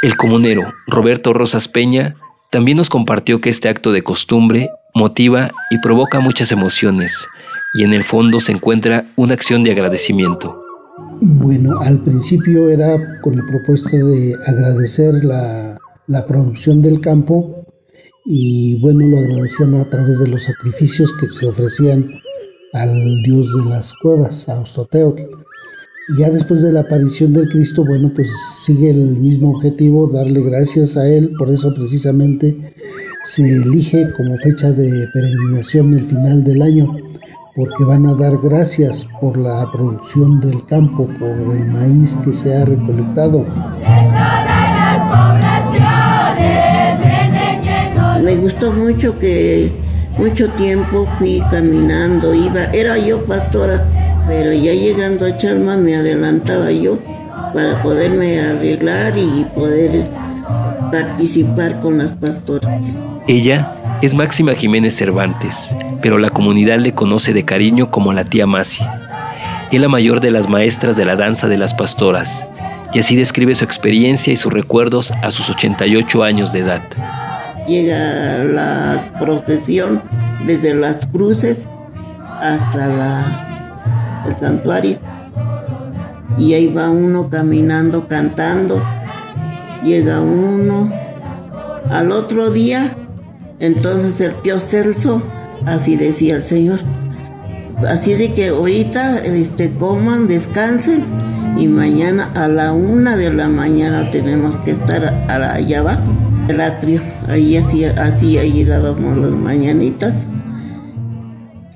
El 0.03 0.17
comunero 0.17 0.73
Roberto 0.87 1.35
Rosas 1.35 1.69
Peña 1.69 2.17
también 2.51 2.79
nos 2.79 2.89
compartió 2.89 3.41
que 3.41 3.51
este 3.51 3.69
acto 3.69 3.93
de 3.93 4.03
costumbre 4.03 4.71
motiva 4.95 5.51
y 5.71 5.79
provoca 5.79 6.21
muchas 6.21 6.51
emociones 6.53 7.29
y 7.75 7.85
en 7.85 7.93
el 7.93 8.05
fondo 8.05 8.41
se 8.41 8.53
encuentra 8.53 9.07
una 9.17 9.35
acción 9.35 9.63
de 9.65 9.73
agradecimiento. 9.73 10.63
Bueno, 11.21 11.81
al 11.81 12.03
principio 12.03 12.71
era 12.71 13.21
con 13.21 13.35
el 13.35 13.45
propósito 13.47 14.07
de 14.07 14.35
agradecer 14.47 15.25
la, 15.25 15.79
la 16.07 16.27
producción 16.27 16.81
del 16.81 17.01
campo 17.01 17.67
y 18.25 18.81
bueno, 18.81 19.07
lo 19.07 19.19
agradecían 19.19 19.75
a 19.75 19.85
través 19.89 20.21
de 20.21 20.29
los 20.29 20.45
sacrificios 20.45 21.13
que 21.19 21.29
se 21.29 21.47
ofrecían 21.47 22.11
al 22.73 23.23
dios 23.23 23.55
de 23.57 23.69
las 23.69 23.95
cuevas, 23.95 24.49
a 24.49 24.61
Ostoteotl. 24.61 25.23
Ya 26.19 26.31
después 26.31 26.63
de 26.63 26.73
la 26.73 26.81
aparición 26.81 27.33
del 27.33 27.49
Cristo, 27.49 27.85
bueno, 27.85 28.11
pues 28.15 28.29
sigue 28.65 28.91
el 28.91 29.19
mismo 29.19 29.51
objetivo, 29.51 30.09
darle 30.09 30.43
gracias 30.43 30.97
a 30.97 31.07
Él, 31.07 31.33
por 31.39 31.51
eso 31.51 31.73
precisamente 31.73 32.75
se 33.23 33.43
elige 33.43 34.11
como 34.17 34.37
fecha 34.39 34.73
de 34.73 35.07
peregrinación 35.13 35.93
el 35.95 36.05
final 36.05 36.43
del 36.43 36.63
año, 36.63 36.97
porque 37.61 37.85
van 37.85 38.07
a 38.07 38.15
dar 38.15 38.39
gracias 38.39 39.07
por 39.21 39.37
la 39.37 39.71
producción 39.71 40.41
del 40.41 40.65
campo, 40.65 41.07
por 41.19 41.55
el 41.55 41.67
maíz 41.67 42.17
que 42.25 42.33
se 42.33 42.57
ha 42.57 42.65
recolectado. 42.65 43.45
Me 48.25 48.37
gustó 48.37 48.73
mucho 48.73 49.19
que 49.19 49.71
mucho 50.17 50.49
tiempo 50.53 51.07
fui 51.19 51.43
caminando, 51.51 52.33
iba, 52.33 52.65
era 52.73 52.97
yo 52.97 53.23
pastora 53.27 53.85
pero 54.27 54.53
ya 54.53 54.73
llegando 54.73 55.27
a 55.27 55.37
Chalma 55.37 55.77
me 55.77 55.97
adelantaba 55.97 56.71
yo 56.71 56.99
para 57.53 57.83
poderme 57.83 58.41
arreglar 58.41 59.19
y 59.19 59.45
poder 59.55 60.07
participar 60.91 61.81
con 61.81 61.99
las 61.99 62.13
pastoras. 62.13 62.97
Ella 63.27 63.80
es 64.03 64.15
Máxima 64.15 64.55
Jiménez 64.55 64.97
Cervantes, 64.97 65.77
pero 66.01 66.17
la 66.17 66.31
comunidad 66.31 66.79
le 66.79 66.95
conoce 66.95 67.35
de 67.35 67.45
cariño 67.45 67.91
como 67.91 68.13
la 68.13 68.25
tía 68.25 68.47
Masi. 68.47 68.83
Es 69.71 69.81
la 69.81 69.89
mayor 69.89 70.21
de 70.21 70.31
las 70.31 70.49
maestras 70.49 70.97
de 70.97 71.05
la 71.05 71.17
danza 71.17 71.49
de 71.49 71.59
las 71.59 71.75
pastoras, 71.75 72.47
y 72.95 72.99
así 72.99 73.15
describe 73.15 73.55
su 73.55 73.65
experiencia 73.65 74.33
y 74.33 74.37
sus 74.37 74.53
recuerdos 74.53 75.13
a 75.23 75.31
sus 75.31 75.51
88 75.51 76.23
años 76.23 76.53
de 76.53 76.61
edad. 76.61 76.83
Llega 77.69 78.43
la 78.45 79.13
procesión 79.21 80.03
desde 80.47 80.75
las 80.75 81.05
cruces 81.07 81.69
hasta 82.41 82.87
el 84.27 84.37
santuario. 84.37 84.99
Y 86.39 86.55
ahí 86.55 86.69
va 86.69 86.89
uno 86.89 87.29
caminando, 87.29 88.09
cantando. 88.09 88.83
Llega 89.85 90.21
uno. 90.21 90.91
Al 91.91 92.13
otro 92.13 92.51
día, 92.51 92.97
entonces 93.61 94.21
el 94.21 94.35
tío 94.37 94.59
Celso, 94.59 95.23
así 95.67 95.97
decía 95.97 96.37
el 96.37 96.43
Señor. 96.43 96.81
Así 97.87 98.15
de 98.15 98.35
que 98.35 98.49
ahorita 98.49 99.19
este, 99.19 99.71
coman, 99.71 100.29
descansen 100.29 101.05
y 101.59 101.67
mañana 101.67 102.31
a 102.35 102.49
la 102.49 102.73
una 102.73 103.17
de 103.17 103.33
la 103.33 103.49
mañana 103.49 104.11
tenemos 104.11 104.57
que 104.57 104.73
estar 104.73 105.05
allá 105.29 105.81
abajo, 105.81 106.15
el 106.49 106.61
atrio. 106.61 107.03
Ahí 107.29 107.57
así, 107.57 107.85
así 107.85 108.39
ahí 108.39 108.65
dábamos 108.65 109.17
las 109.19 109.31
mañanitas. 109.31 110.27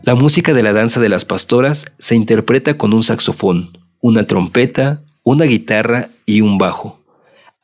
La 0.03 0.15
música 0.15 0.53
de 0.53 0.63
la 0.63 0.73
danza 0.73 1.01
de 1.01 1.09
las 1.09 1.25
pastoras 1.25 1.87
se 1.99 2.15
interpreta 2.15 2.77
con 2.77 2.93
un 2.93 3.03
saxofón, 3.03 3.79
una 4.01 4.27
trompeta, 4.27 5.03
una 5.23 5.47
guitarra 5.47 6.11
y 6.27 6.43
un 6.43 6.59
bajo. 6.59 7.04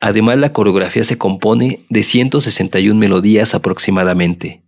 Además, 0.01 0.39
la 0.39 0.51
coreografía 0.51 1.03
se 1.03 1.19
compone 1.19 1.85
de 1.89 2.01
161 2.01 2.99
melodías 2.99 3.53
aproximadamente. 3.53 4.63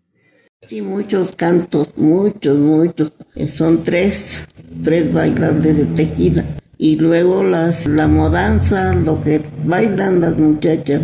Sí, 0.62 0.82
muchos 0.82 1.34
cantos, 1.36 1.90
muchos, 1.98 2.56
muchos. 2.58 3.12
Son 3.52 3.84
tres, 3.84 4.48
tres 4.84 5.12
bailables 5.12 5.76
de 5.76 5.86
tequila. 5.86 6.46
Y 6.78 6.98
luego 6.98 7.44
las, 7.44 7.88
la 7.88 8.08
modanza, 8.08 8.94
lo 8.94 9.24
que 9.24 9.42
bailan 9.66 10.22
las 10.22 10.38
muchachas. 10.38 11.02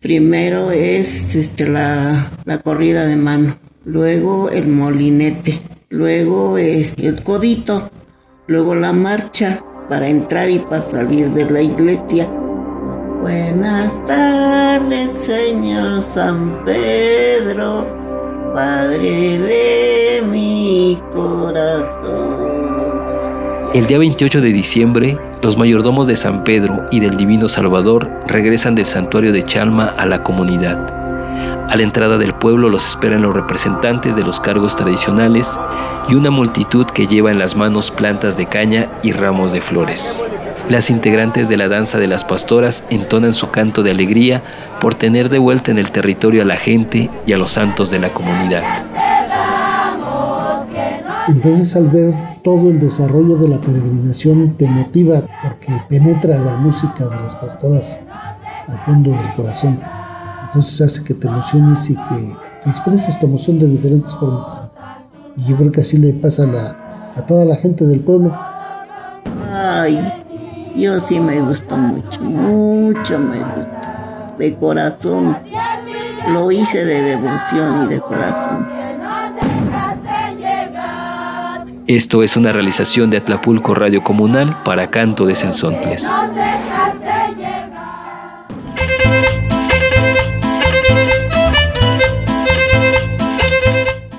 Primero 0.00 0.72
es 0.72 1.36
este, 1.36 1.68
la, 1.68 2.32
la 2.44 2.58
corrida 2.58 3.06
de 3.06 3.14
mano, 3.14 3.56
luego 3.84 4.50
el 4.50 4.66
molinete, 4.66 5.60
luego 5.88 6.58
es 6.58 6.94
el 6.98 7.22
codito, 7.22 7.92
luego 8.48 8.74
la 8.74 8.92
marcha 8.92 9.62
para 9.88 10.08
entrar 10.08 10.50
y 10.50 10.58
para 10.58 10.82
salir 10.82 11.30
de 11.30 11.48
la 11.48 11.62
iglesia. 11.62 12.28
Buenas 13.22 13.94
tardes, 14.04 15.12
Señor 15.12 16.02
San 16.02 16.64
Pedro, 16.64 17.86
Padre 18.52 19.38
de 19.38 20.24
mi 20.28 20.98
corazón. 21.12 22.50
El 23.74 23.86
día 23.86 23.98
28 23.98 24.40
de 24.40 24.52
diciembre, 24.52 25.16
los 25.40 25.56
mayordomos 25.56 26.08
de 26.08 26.16
San 26.16 26.42
Pedro 26.42 26.84
y 26.90 26.98
del 26.98 27.16
Divino 27.16 27.46
Salvador 27.46 28.10
regresan 28.26 28.74
del 28.74 28.86
santuario 28.86 29.32
de 29.32 29.44
Chalma 29.44 29.94
a 29.96 30.04
la 30.04 30.24
comunidad. 30.24 30.84
A 31.70 31.76
la 31.76 31.84
entrada 31.84 32.18
del 32.18 32.34
pueblo 32.34 32.68
los 32.68 32.84
esperan 32.84 33.22
los 33.22 33.34
representantes 33.34 34.16
de 34.16 34.24
los 34.24 34.40
cargos 34.40 34.74
tradicionales 34.74 35.56
y 36.08 36.16
una 36.16 36.32
multitud 36.32 36.86
que 36.86 37.06
lleva 37.06 37.30
en 37.30 37.38
las 37.38 37.54
manos 37.54 37.92
plantas 37.92 38.36
de 38.36 38.46
caña 38.46 38.88
y 39.04 39.12
ramos 39.12 39.52
de 39.52 39.60
flores. 39.60 40.20
Las 40.68 40.90
integrantes 40.90 41.48
de 41.48 41.56
la 41.56 41.68
danza 41.68 41.98
de 41.98 42.06
las 42.06 42.24
pastoras 42.24 42.84
entonan 42.88 43.32
su 43.32 43.50
canto 43.50 43.82
de 43.82 43.90
alegría 43.90 44.42
por 44.80 44.94
tener 44.94 45.28
de 45.28 45.38
vuelta 45.38 45.70
en 45.70 45.78
el 45.78 45.90
territorio 45.90 46.42
a 46.42 46.44
la 46.46 46.56
gente 46.56 47.10
y 47.26 47.32
a 47.32 47.36
los 47.36 47.50
santos 47.50 47.90
de 47.90 47.98
la 47.98 48.14
comunidad. 48.14 48.62
Entonces 51.28 51.76
al 51.76 51.88
ver 51.88 52.14
todo 52.42 52.70
el 52.70 52.80
desarrollo 52.80 53.36
de 53.36 53.48
la 53.48 53.60
peregrinación 53.60 54.54
te 54.56 54.68
motiva 54.68 55.22
porque 55.42 55.72
penetra 55.88 56.38
la 56.38 56.56
música 56.56 57.06
de 57.06 57.16
las 57.16 57.36
pastoras 57.36 58.00
al 58.68 58.78
fondo 58.80 59.10
del 59.10 59.32
corazón. 59.36 59.78
Entonces 60.46 60.80
hace 60.80 61.04
que 61.04 61.14
te 61.14 61.28
emociones 61.28 61.90
y 61.90 61.94
que, 61.94 62.36
expreses 62.66 63.18
tu 63.18 63.26
emoción 63.26 63.58
de 63.58 63.66
diferentes 63.66 64.14
formas. 64.14 64.70
Y 65.36 65.44
yo 65.44 65.56
creo 65.56 65.72
que 65.72 65.80
así 65.80 65.98
le 65.98 66.12
pasa 66.12 66.44
a, 66.44 67.18
a 67.18 67.26
toda 67.26 67.44
la 67.44 67.56
gente 67.56 67.84
del 67.84 68.00
pueblo. 68.00 68.32
Ay, 69.52 70.21
yo 70.76 71.00
sí 71.00 71.18
me 71.20 71.40
gusta 71.40 71.76
mucho, 71.76 72.20
mucho 72.20 73.18
me 73.18 73.38
gusta. 73.38 74.34
De 74.38 74.54
corazón. 74.54 75.36
Lo 76.28 76.50
hice 76.50 76.84
de 76.84 77.02
devoción 77.02 77.84
y 77.84 77.94
de 77.94 78.00
corazón. 78.00 78.68
Esto 81.86 82.22
es 82.22 82.36
una 82.36 82.52
realización 82.52 83.10
de 83.10 83.18
Atlapulco 83.18 83.74
Radio 83.74 84.02
Comunal 84.02 84.62
para 84.64 84.88
Canto 84.88 85.26
de 85.26 85.34
Sensontles. 85.34 86.08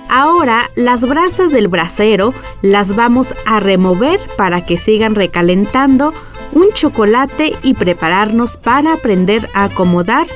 Ahora 0.09 0.69
las 0.75 1.01
brasas 1.07 1.51
del 1.51 1.67
brasero 1.67 2.33
las 2.61 2.95
vamos 2.95 3.33
a 3.45 3.59
remover 3.59 4.19
para 4.37 4.63
que 4.63 4.77
sigan 4.77 5.15
recalentando 5.15 6.13
un 6.53 6.71
chocolate 6.73 7.53
y 7.63 7.73
prepararnos 7.73 8.57
para 8.57 8.93
aprender 8.93 9.49
a 9.53 9.65
acomodar 9.65 10.27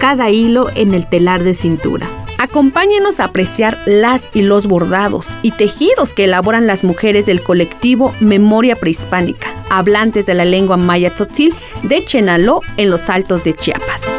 cada 0.00 0.30
hilo 0.30 0.68
en 0.74 0.92
el 0.92 1.08
telar 1.08 1.42
de 1.42 1.54
cintura. 1.54 2.08
Acompáñenos 2.38 3.20
a 3.20 3.24
apreciar 3.24 3.78
las 3.86 4.28
y 4.34 4.42
los 4.42 4.66
bordados 4.66 5.28
y 5.42 5.52
tejidos 5.52 6.12
que 6.14 6.24
elaboran 6.24 6.66
las 6.66 6.84
mujeres 6.84 7.26
del 7.26 7.42
colectivo 7.42 8.12
Memoria 8.20 8.76
Prehispánica, 8.76 9.54
hablantes 9.70 10.26
de 10.26 10.34
la 10.34 10.44
lengua 10.44 10.76
maya 10.76 11.10
tzotzil 11.10 11.54
de 11.82 12.04
Chenaló 12.04 12.60
en 12.76 12.90
los 12.90 13.08
Altos 13.08 13.44
de 13.44 13.54
Chiapas. 13.54 14.13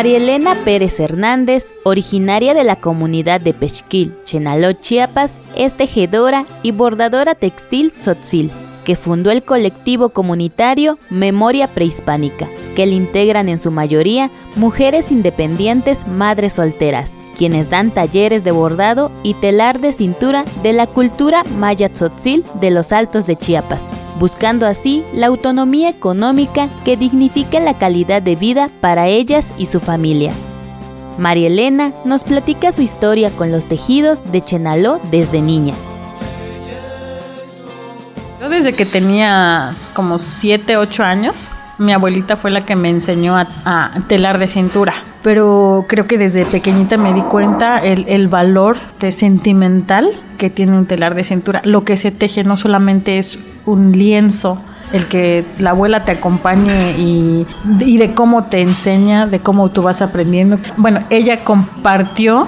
María 0.00 0.16
Elena 0.16 0.54
Pérez 0.64 0.98
Hernández, 0.98 1.74
originaria 1.84 2.54
de 2.54 2.64
la 2.64 2.76
comunidad 2.76 3.38
de 3.38 3.52
Pechquil, 3.52 4.14
Chenaló, 4.24 4.72
Chiapas, 4.72 5.42
es 5.56 5.74
tejedora 5.74 6.46
y 6.62 6.72
bordadora 6.72 7.34
textil 7.34 7.92
Tzotzil, 7.92 8.50
que 8.86 8.96
fundó 8.96 9.30
el 9.30 9.42
colectivo 9.42 10.08
comunitario 10.08 10.98
Memoria 11.10 11.68
Prehispánica, 11.68 12.48
que 12.74 12.86
le 12.86 12.94
integran 12.94 13.50
en 13.50 13.60
su 13.60 13.70
mayoría 13.70 14.30
mujeres 14.56 15.12
independientes 15.12 16.06
madres 16.06 16.54
solteras, 16.54 17.12
quienes 17.40 17.70
dan 17.70 17.90
talleres 17.90 18.44
de 18.44 18.50
bordado 18.50 19.10
y 19.22 19.32
telar 19.32 19.80
de 19.80 19.94
cintura 19.94 20.44
de 20.62 20.74
la 20.74 20.86
cultura 20.86 21.42
maya 21.56 21.88
tzotzil 21.88 22.44
de 22.60 22.70
los 22.70 22.92
Altos 22.92 23.24
de 23.24 23.34
Chiapas, 23.34 23.86
buscando 24.18 24.66
así 24.66 25.06
la 25.14 25.28
autonomía 25.28 25.88
económica 25.88 26.68
que 26.84 26.98
dignifique 26.98 27.58
la 27.58 27.78
calidad 27.78 28.20
de 28.20 28.36
vida 28.36 28.68
para 28.82 29.08
ellas 29.08 29.52
y 29.56 29.64
su 29.64 29.80
familia. 29.80 30.34
María 31.16 31.46
Elena 31.46 31.94
nos 32.04 32.24
platica 32.24 32.72
su 32.72 32.82
historia 32.82 33.30
con 33.30 33.50
los 33.50 33.64
tejidos 33.64 34.20
de 34.30 34.42
Chenaló 34.42 35.00
desde 35.10 35.40
niña. 35.40 35.72
Yo 38.38 38.50
desde 38.50 38.74
que 38.74 38.84
tenía 38.84 39.74
como 39.94 40.18
7, 40.18 40.76
8 40.76 41.02
años, 41.04 41.48
mi 41.80 41.92
abuelita 41.92 42.36
fue 42.36 42.50
la 42.50 42.60
que 42.60 42.76
me 42.76 42.90
enseñó 42.90 43.36
a, 43.36 43.48
a 43.64 44.00
telar 44.06 44.38
de 44.38 44.48
cintura. 44.48 44.94
Pero 45.22 45.86
creo 45.88 46.06
que 46.06 46.18
desde 46.18 46.46
pequeñita 46.46 46.96
me 46.96 47.12
di 47.12 47.22
cuenta 47.22 47.78
el, 47.78 48.04
el 48.08 48.28
valor 48.28 48.76
de 49.00 49.12
sentimental 49.12 50.10
que 50.38 50.50
tiene 50.50 50.76
un 50.76 50.86
telar 50.86 51.14
de 51.14 51.24
cintura. 51.24 51.60
Lo 51.64 51.84
que 51.84 51.96
se 51.96 52.10
teje 52.10 52.44
no 52.44 52.56
solamente 52.56 53.18
es 53.18 53.38
un 53.66 53.92
lienzo, 53.92 54.62
el 54.92 55.06
que 55.06 55.44
la 55.58 55.70
abuela 55.70 56.04
te 56.04 56.12
acompañe 56.12 56.92
y, 56.98 57.46
y, 57.80 57.98
de 57.98 58.12
cómo 58.14 58.44
te 58.44 58.60
enseña, 58.60 59.26
de 59.26 59.40
cómo 59.40 59.70
tú 59.70 59.82
vas 59.82 60.02
aprendiendo. 60.02 60.58
Bueno, 60.76 61.00
ella 61.10 61.44
compartió 61.44 62.46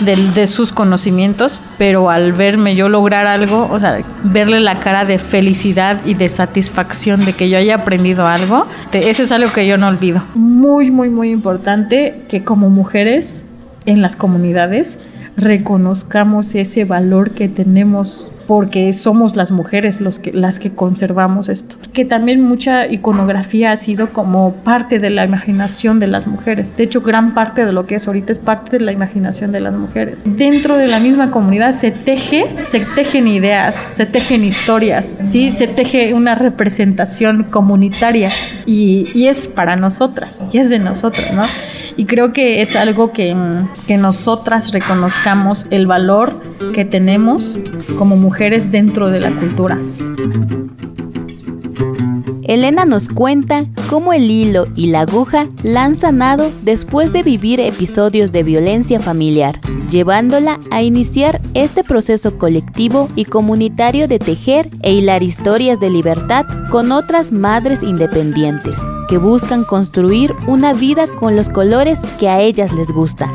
de, 0.00 0.46
sus 0.46 0.72
conocimientos, 0.72 1.60
pero 1.78 2.10
al 2.10 2.32
verme 2.32 2.74
yo 2.74 2.88
lograr 2.88 3.26
algo, 3.26 3.68
o 3.70 3.80
sea, 3.80 4.02
verle 4.24 4.60
la 4.60 4.80
cara 4.80 5.04
de 5.04 5.18
felicidad 5.18 6.00
y 6.04 6.14
de 6.14 6.28
satisfacción 6.28 7.24
de 7.24 7.32
que 7.32 7.48
yo 7.48 7.58
haya 7.58 7.76
aprendido 7.76 8.26
algo, 8.26 8.66
de, 8.92 9.10
eso 9.10 9.22
es 9.22 9.32
algo 9.32 9.52
que 9.52 9.66
yo 9.66 9.76
no 9.76 9.88
olvido. 9.88 10.22
Muy, 10.34 10.90
muy, 10.90 11.10
muy 11.10 11.30
importante 11.30 12.22
que 12.28 12.44
como 12.44 12.70
mujeres 12.70 13.46
en 13.86 14.02
las 14.02 14.16
comunidades 14.16 14.98
reconozcamos 15.36 16.54
ese 16.54 16.84
valor 16.84 17.32
que 17.32 17.48
tenemos 17.48 18.30
porque 18.46 18.92
somos 18.92 19.36
las 19.36 19.50
mujeres 19.50 20.00
los 20.00 20.18
que, 20.18 20.32
las 20.32 20.60
que 20.60 20.70
conservamos 20.70 21.48
esto. 21.48 21.76
Que 21.92 22.04
también 22.04 22.40
mucha 22.40 22.86
iconografía 22.86 23.72
ha 23.72 23.76
sido 23.76 24.12
como 24.12 24.54
parte 24.54 24.98
de 24.98 25.10
la 25.10 25.24
imaginación 25.24 25.98
de 25.98 26.06
las 26.06 26.26
mujeres. 26.26 26.76
De 26.76 26.84
hecho, 26.84 27.00
gran 27.00 27.34
parte 27.34 27.64
de 27.64 27.72
lo 27.72 27.86
que 27.86 27.96
es 27.96 28.06
ahorita 28.06 28.32
es 28.32 28.38
parte 28.38 28.78
de 28.78 28.84
la 28.84 28.92
imaginación 28.92 29.52
de 29.52 29.60
las 29.60 29.74
mujeres. 29.74 30.22
Dentro 30.24 30.76
de 30.76 30.86
la 30.86 31.00
misma 31.00 31.30
comunidad 31.30 31.74
se 31.74 31.90
teje, 31.90 32.46
se 32.66 32.80
tejen 32.80 33.28
ideas, 33.28 33.74
se 33.94 34.06
tejen 34.06 34.44
historias, 34.44 35.16
¿sí? 35.24 35.52
se 35.52 35.66
teje 35.66 36.14
una 36.14 36.34
representación 36.34 37.44
comunitaria 37.44 38.30
y, 38.64 39.08
y 39.14 39.26
es 39.26 39.46
para 39.46 39.76
nosotras, 39.76 40.42
y 40.52 40.58
es 40.58 40.70
de 40.70 40.78
nosotras, 40.78 41.32
¿no? 41.32 41.44
Y 41.96 42.04
creo 42.04 42.32
que 42.32 42.60
es 42.60 42.76
algo 42.76 43.12
que, 43.12 43.34
que 43.86 43.96
nosotras 43.96 44.72
reconozcamos 44.72 45.66
el 45.70 45.86
valor 45.86 46.32
que 46.74 46.84
tenemos 46.84 47.60
como 47.96 48.16
mujeres 48.16 48.70
dentro 48.70 49.08
de 49.08 49.20
la 49.20 49.30
cultura. 49.30 49.78
Elena 52.48 52.84
nos 52.84 53.08
cuenta 53.08 53.66
cómo 53.90 54.12
el 54.12 54.30
hilo 54.30 54.66
y 54.76 54.86
la 54.86 55.00
aguja 55.00 55.48
la 55.64 55.84
han 55.84 55.96
sanado 55.96 56.52
después 56.62 57.12
de 57.12 57.24
vivir 57.24 57.58
episodios 57.58 58.30
de 58.30 58.44
violencia 58.44 59.00
familiar, 59.00 59.60
llevándola 59.90 60.60
a 60.70 60.82
iniciar 60.82 61.40
este 61.54 61.82
proceso 61.82 62.38
colectivo 62.38 63.08
y 63.16 63.24
comunitario 63.24 64.06
de 64.06 64.20
tejer 64.20 64.68
e 64.82 64.92
hilar 64.92 65.24
historias 65.24 65.80
de 65.80 65.90
libertad 65.90 66.46
con 66.70 66.92
otras 66.92 67.32
madres 67.32 67.82
independientes 67.82 68.78
que 69.08 69.18
buscan 69.18 69.64
construir 69.64 70.32
una 70.46 70.72
vida 70.72 71.06
con 71.06 71.36
los 71.36 71.48
colores 71.48 72.00
que 72.18 72.28
a 72.28 72.40
ellas 72.40 72.72
les 72.72 72.90
gusta. 72.90 73.30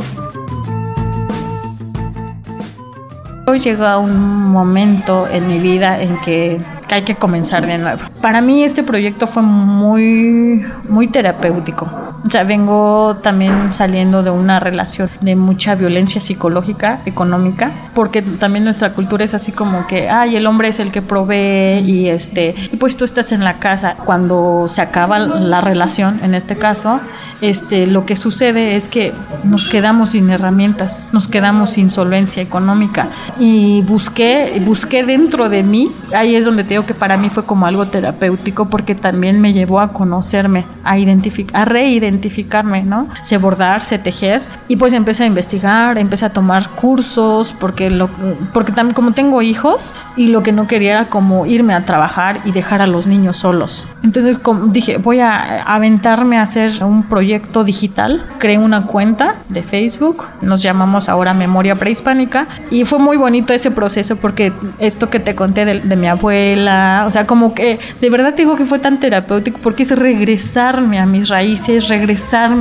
Hoy 3.47 3.59
llega 3.59 3.97
un 3.97 4.49
momento 4.51 5.27
en 5.27 5.47
mi 5.47 5.59
vida 5.59 5.99
en 6.01 6.19
que 6.21 6.61
hay 6.89 7.03
que 7.03 7.15
comenzar 7.15 7.65
de 7.65 7.77
nuevo. 7.77 8.01
Para 8.21 8.41
mí 8.41 8.63
este 8.63 8.83
proyecto 8.83 9.25
fue 9.25 9.41
muy, 9.41 10.65
muy 10.87 11.07
terapéutico. 11.07 11.87
Sea, 12.29 12.43
vengo 12.43 13.17
también 13.21 13.73
saliendo 13.73 14.23
de 14.23 14.29
una 14.29 14.59
relación 14.59 15.09
de 15.21 15.35
mucha 15.35 15.75
violencia 15.75 16.21
psicológica, 16.21 16.99
económica, 17.05 17.71
porque 17.93 18.21
también 18.21 18.63
nuestra 18.63 18.93
cultura 18.93 19.25
es 19.25 19.33
así 19.33 19.51
como 19.51 19.87
que, 19.87 20.09
ay, 20.09 20.35
el 20.35 20.45
hombre 20.45 20.67
es 20.67 20.79
el 20.79 20.91
que 20.91 21.01
provee 21.01 21.79
y 21.79 22.07
este, 22.07 22.55
y 22.71 22.77
pues 22.77 22.95
tú 22.95 23.05
estás 23.05 23.31
en 23.31 23.43
la 23.43 23.55
casa. 23.55 23.95
Cuando 24.05 24.67
se 24.69 24.81
acaba 24.81 25.19
la 25.19 25.61
relación, 25.61 26.19
en 26.23 26.35
este 26.35 26.55
caso, 26.55 27.01
este, 27.41 27.87
lo 27.87 28.05
que 28.05 28.15
sucede 28.15 28.75
es 28.75 28.87
que 28.87 29.13
nos 29.43 29.67
quedamos 29.67 30.11
sin 30.11 30.29
herramientas, 30.29 31.05
nos 31.11 31.27
quedamos 31.27 31.71
sin 31.71 31.89
solvencia 31.89 32.41
económica 32.41 33.07
y 33.39 33.81
busqué, 33.81 34.61
busqué 34.63 35.03
dentro 35.03 35.49
de 35.49 35.63
mí, 35.63 35.91
ahí 36.15 36.35
es 36.35 36.45
donde 36.45 36.63
te 36.63 36.75
digo 36.75 36.85
que 36.85 36.93
para 36.93 37.17
mí 37.17 37.29
fue 37.29 37.43
como 37.43 37.65
algo 37.65 37.87
terapéutico 37.87 38.69
porque 38.69 38.93
también 38.93 39.41
me 39.41 39.53
llevó 39.53 39.79
a 39.79 39.91
conocerme, 39.91 40.65
a 40.83 40.99
identificar, 40.99 41.61
a 41.61 41.65
reidentificarme, 42.11 42.83
¿no? 42.83 43.07
Sé 43.21 43.37
bordar, 43.37 43.83
sé 43.83 43.97
tejer 43.97 44.41
y 44.67 44.75
pues 44.75 44.93
empecé 44.93 45.23
a 45.23 45.27
investigar, 45.27 45.97
empecé 45.97 46.25
a 46.25 46.33
tomar 46.33 46.69
cursos 46.71 47.55
porque 47.59 47.89
lo, 47.89 48.09
porque 48.53 48.71
también 48.71 48.93
como 48.93 49.13
tengo 49.13 49.41
hijos 49.41 49.93
y 50.17 50.27
lo 50.27 50.43
que 50.43 50.51
no 50.51 50.67
quería 50.67 50.91
era 50.91 51.05
como 51.07 51.45
irme 51.45 51.73
a 51.73 51.85
trabajar 51.85 52.41
y 52.45 52.51
dejar 52.51 52.81
a 52.81 52.87
los 52.87 53.07
niños 53.07 53.37
solos. 53.37 53.87
Entonces 54.03 54.39
dije, 54.67 54.97
voy 54.97 55.19
a 55.19 55.63
aventarme 55.63 56.37
a 56.37 56.43
hacer 56.43 56.83
un 56.83 57.03
proyecto 57.03 57.63
digital, 57.63 58.23
creé 58.39 58.57
una 58.57 58.85
cuenta 58.85 59.35
de 59.49 59.63
Facebook, 59.63 60.25
nos 60.41 60.61
llamamos 60.61 61.07
ahora 61.09 61.33
Memoria 61.33 61.77
Prehispánica 61.77 62.47
y 62.69 62.83
fue 62.83 62.99
muy 62.99 63.17
bonito 63.17 63.53
ese 63.53 63.71
proceso 63.71 64.17
porque 64.17 64.51
esto 64.79 65.09
que 65.09 65.19
te 65.19 65.35
conté 65.35 65.65
de, 65.65 65.79
de 65.79 65.95
mi 65.95 66.07
abuela, 66.07 67.05
o 67.07 67.11
sea, 67.11 67.25
como 67.25 67.53
que 67.53 67.79
de 68.01 68.09
verdad 68.09 68.33
digo 68.35 68.55
que 68.55 68.65
fue 68.65 68.79
tan 68.79 68.99
terapéutico 68.99 69.59
porque 69.61 69.83
es 69.83 69.97
regresarme 69.97 70.99
a 70.99 71.05
mis 71.05 71.29
raíces, 71.29 71.87
regresarme 71.87 72.00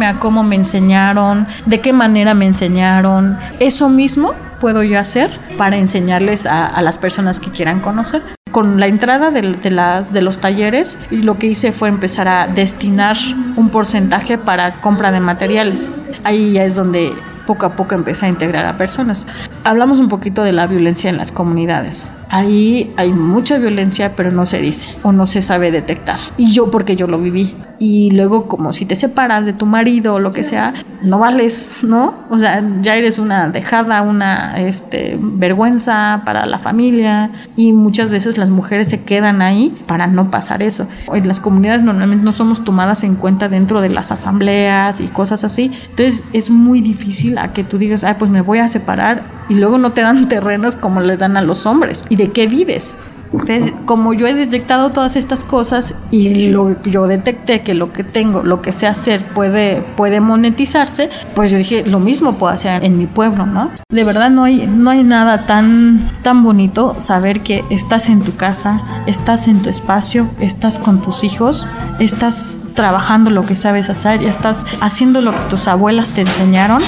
a 0.06 0.18
cómo 0.18 0.42
me 0.42 0.56
enseñaron, 0.56 1.46
de 1.66 1.80
qué 1.80 1.92
manera 1.92 2.34
me 2.34 2.46
enseñaron. 2.46 3.38
Eso 3.58 3.88
mismo 3.88 4.34
puedo 4.60 4.82
yo 4.82 4.98
hacer 4.98 5.30
para 5.56 5.76
enseñarles 5.76 6.46
a, 6.46 6.66
a 6.66 6.82
las 6.82 6.98
personas 6.98 7.40
que 7.40 7.50
quieran 7.50 7.80
conocer. 7.80 8.22
Con 8.50 8.80
la 8.80 8.86
entrada 8.86 9.30
de, 9.30 9.42
de, 9.42 9.70
las, 9.70 10.12
de 10.12 10.22
los 10.22 10.40
talleres, 10.40 10.98
lo 11.10 11.38
que 11.38 11.46
hice 11.46 11.72
fue 11.72 11.88
empezar 11.88 12.28
a 12.28 12.48
destinar 12.48 13.16
un 13.56 13.70
porcentaje 13.70 14.38
para 14.38 14.80
compra 14.80 15.12
de 15.12 15.20
materiales. 15.20 15.90
Ahí 16.24 16.52
ya 16.52 16.64
es 16.64 16.74
donde 16.74 17.12
poco 17.46 17.66
a 17.66 17.76
poco 17.76 17.94
empecé 17.94 18.26
a 18.26 18.28
integrar 18.28 18.66
a 18.66 18.76
personas. 18.76 19.26
Hablamos 19.64 19.98
un 20.00 20.08
poquito 20.08 20.42
de 20.42 20.52
la 20.52 20.66
violencia 20.66 21.10
en 21.10 21.16
las 21.16 21.32
comunidades. 21.32 22.12
Ahí 22.30 22.92
hay 22.96 23.12
mucha 23.12 23.58
violencia, 23.58 24.14
pero 24.16 24.30
no 24.30 24.46
se 24.46 24.60
dice 24.60 24.94
o 25.02 25.12
no 25.12 25.26
se 25.26 25.42
sabe 25.42 25.70
detectar. 25.70 26.18
Y 26.38 26.52
yo 26.52 26.70
porque 26.70 26.96
yo 26.96 27.06
lo 27.06 27.18
viví. 27.18 27.52
Y 27.82 28.10
luego 28.10 28.46
como 28.46 28.74
si 28.74 28.84
te 28.84 28.94
separas 28.94 29.46
de 29.46 29.54
tu 29.54 29.64
marido 29.64 30.14
o 30.14 30.18
lo 30.18 30.34
que 30.34 30.44
sea, 30.44 30.74
no 31.02 31.18
vales, 31.18 31.82
¿no? 31.82 32.14
O 32.28 32.38
sea, 32.38 32.62
ya 32.82 32.94
eres 32.94 33.18
una 33.18 33.48
dejada, 33.48 34.02
una 34.02 34.52
este, 34.60 35.18
vergüenza 35.18 36.20
para 36.26 36.44
la 36.44 36.58
familia 36.58 37.30
y 37.56 37.72
muchas 37.72 38.10
veces 38.10 38.36
las 38.36 38.50
mujeres 38.50 38.88
se 38.88 39.02
quedan 39.02 39.40
ahí 39.40 39.74
para 39.86 40.06
no 40.06 40.30
pasar 40.30 40.62
eso. 40.62 40.86
En 41.10 41.26
las 41.26 41.40
comunidades 41.40 41.82
normalmente 41.82 42.22
no 42.22 42.34
somos 42.34 42.64
tomadas 42.64 43.02
en 43.02 43.16
cuenta 43.16 43.48
dentro 43.48 43.80
de 43.80 43.88
las 43.88 44.12
asambleas 44.12 45.00
y 45.00 45.08
cosas 45.08 45.42
así. 45.42 45.70
Entonces 45.88 46.26
es 46.34 46.50
muy 46.50 46.82
difícil 46.82 47.38
a 47.38 47.54
que 47.54 47.64
tú 47.64 47.78
digas, 47.78 48.04
ay, 48.04 48.16
pues 48.18 48.30
me 48.30 48.42
voy 48.42 48.58
a 48.58 48.68
separar 48.68 49.40
y 49.50 49.54
luego 49.54 49.78
no 49.78 49.92
te 49.92 50.02
dan 50.02 50.28
terrenos 50.28 50.76
como 50.76 51.00
le 51.00 51.16
dan 51.16 51.36
a 51.36 51.42
los 51.42 51.66
hombres. 51.66 52.04
¿Y 52.08 52.16
de 52.20 52.30
qué 52.32 52.46
vives? 52.46 52.96
Entonces, 53.32 53.74
como 53.84 54.12
yo 54.12 54.26
he 54.26 54.34
detectado 54.34 54.90
todas 54.90 55.14
estas 55.14 55.44
cosas 55.44 55.94
y 56.10 56.48
lo, 56.48 56.82
yo 56.82 57.06
detecté 57.06 57.60
que 57.60 57.74
lo 57.74 57.92
que 57.92 58.02
tengo, 58.02 58.42
lo 58.42 58.60
que 58.60 58.72
sé 58.72 58.88
hacer 58.88 59.22
puede, 59.22 59.82
puede 59.96 60.20
monetizarse, 60.20 61.10
pues 61.34 61.52
yo 61.52 61.58
dije, 61.58 61.84
lo 61.86 62.00
mismo 62.00 62.34
puedo 62.34 62.52
hacer 62.52 62.84
en 62.84 62.98
mi 62.98 63.06
pueblo, 63.06 63.46
¿no? 63.46 63.70
De 63.88 64.02
verdad 64.02 64.30
no 64.30 64.44
hay, 64.44 64.66
no 64.66 64.90
hay 64.90 65.04
nada 65.04 65.46
tan, 65.46 66.04
tan 66.22 66.42
bonito 66.42 66.96
saber 66.98 67.42
que 67.42 67.64
estás 67.70 68.08
en 68.08 68.20
tu 68.20 68.34
casa, 68.34 68.82
estás 69.06 69.46
en 69.46 69.62
tu 69.62 69.70
espacio, 69.70 70.28
estás 70.40 70.80
con 70.80 71.00
tus 71.00 71.22
hijos, 71.22 71.68
estás 72.00 72.60
trabajando 72.74 73.30
lo 73.30 73.46
que 73.46 73.54
sabes 73.54 73.90
hacer, 73.90 74.24
estás 74.24 74.66
haciendo 74.80 75.20
lo 75.20 75.32
que 75.32 75.40
tus 75.48 75.68
abuelas 75.68 76.12
te 76.12 76.22
enseñaron 76.22 76.82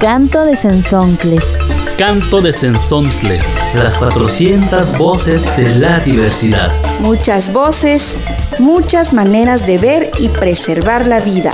Canto 0.01 0.45
de 0.45 0.55
Sensoncles. 0.55 1.57
Canto 1.97 2.41
de 2.41 2.51
Sensontles, 2.51 3.55
las 3.73 3.97
400 3.97 4.97
voces 4.97 5.45
de 5.55 5.75
la 5.75 5.99
diversidad. 5.99 6.71
Muchas 6.99 7.53
voces, 7.53 8.17
muchas 8.59 9.13
maneras 9.13 9.65
de 9.65 9.77
ver 9.77 10.11
y 10.19 10.29
preservar 10.29 11.07
la 11.07 11.19
vida. 11.19 11.51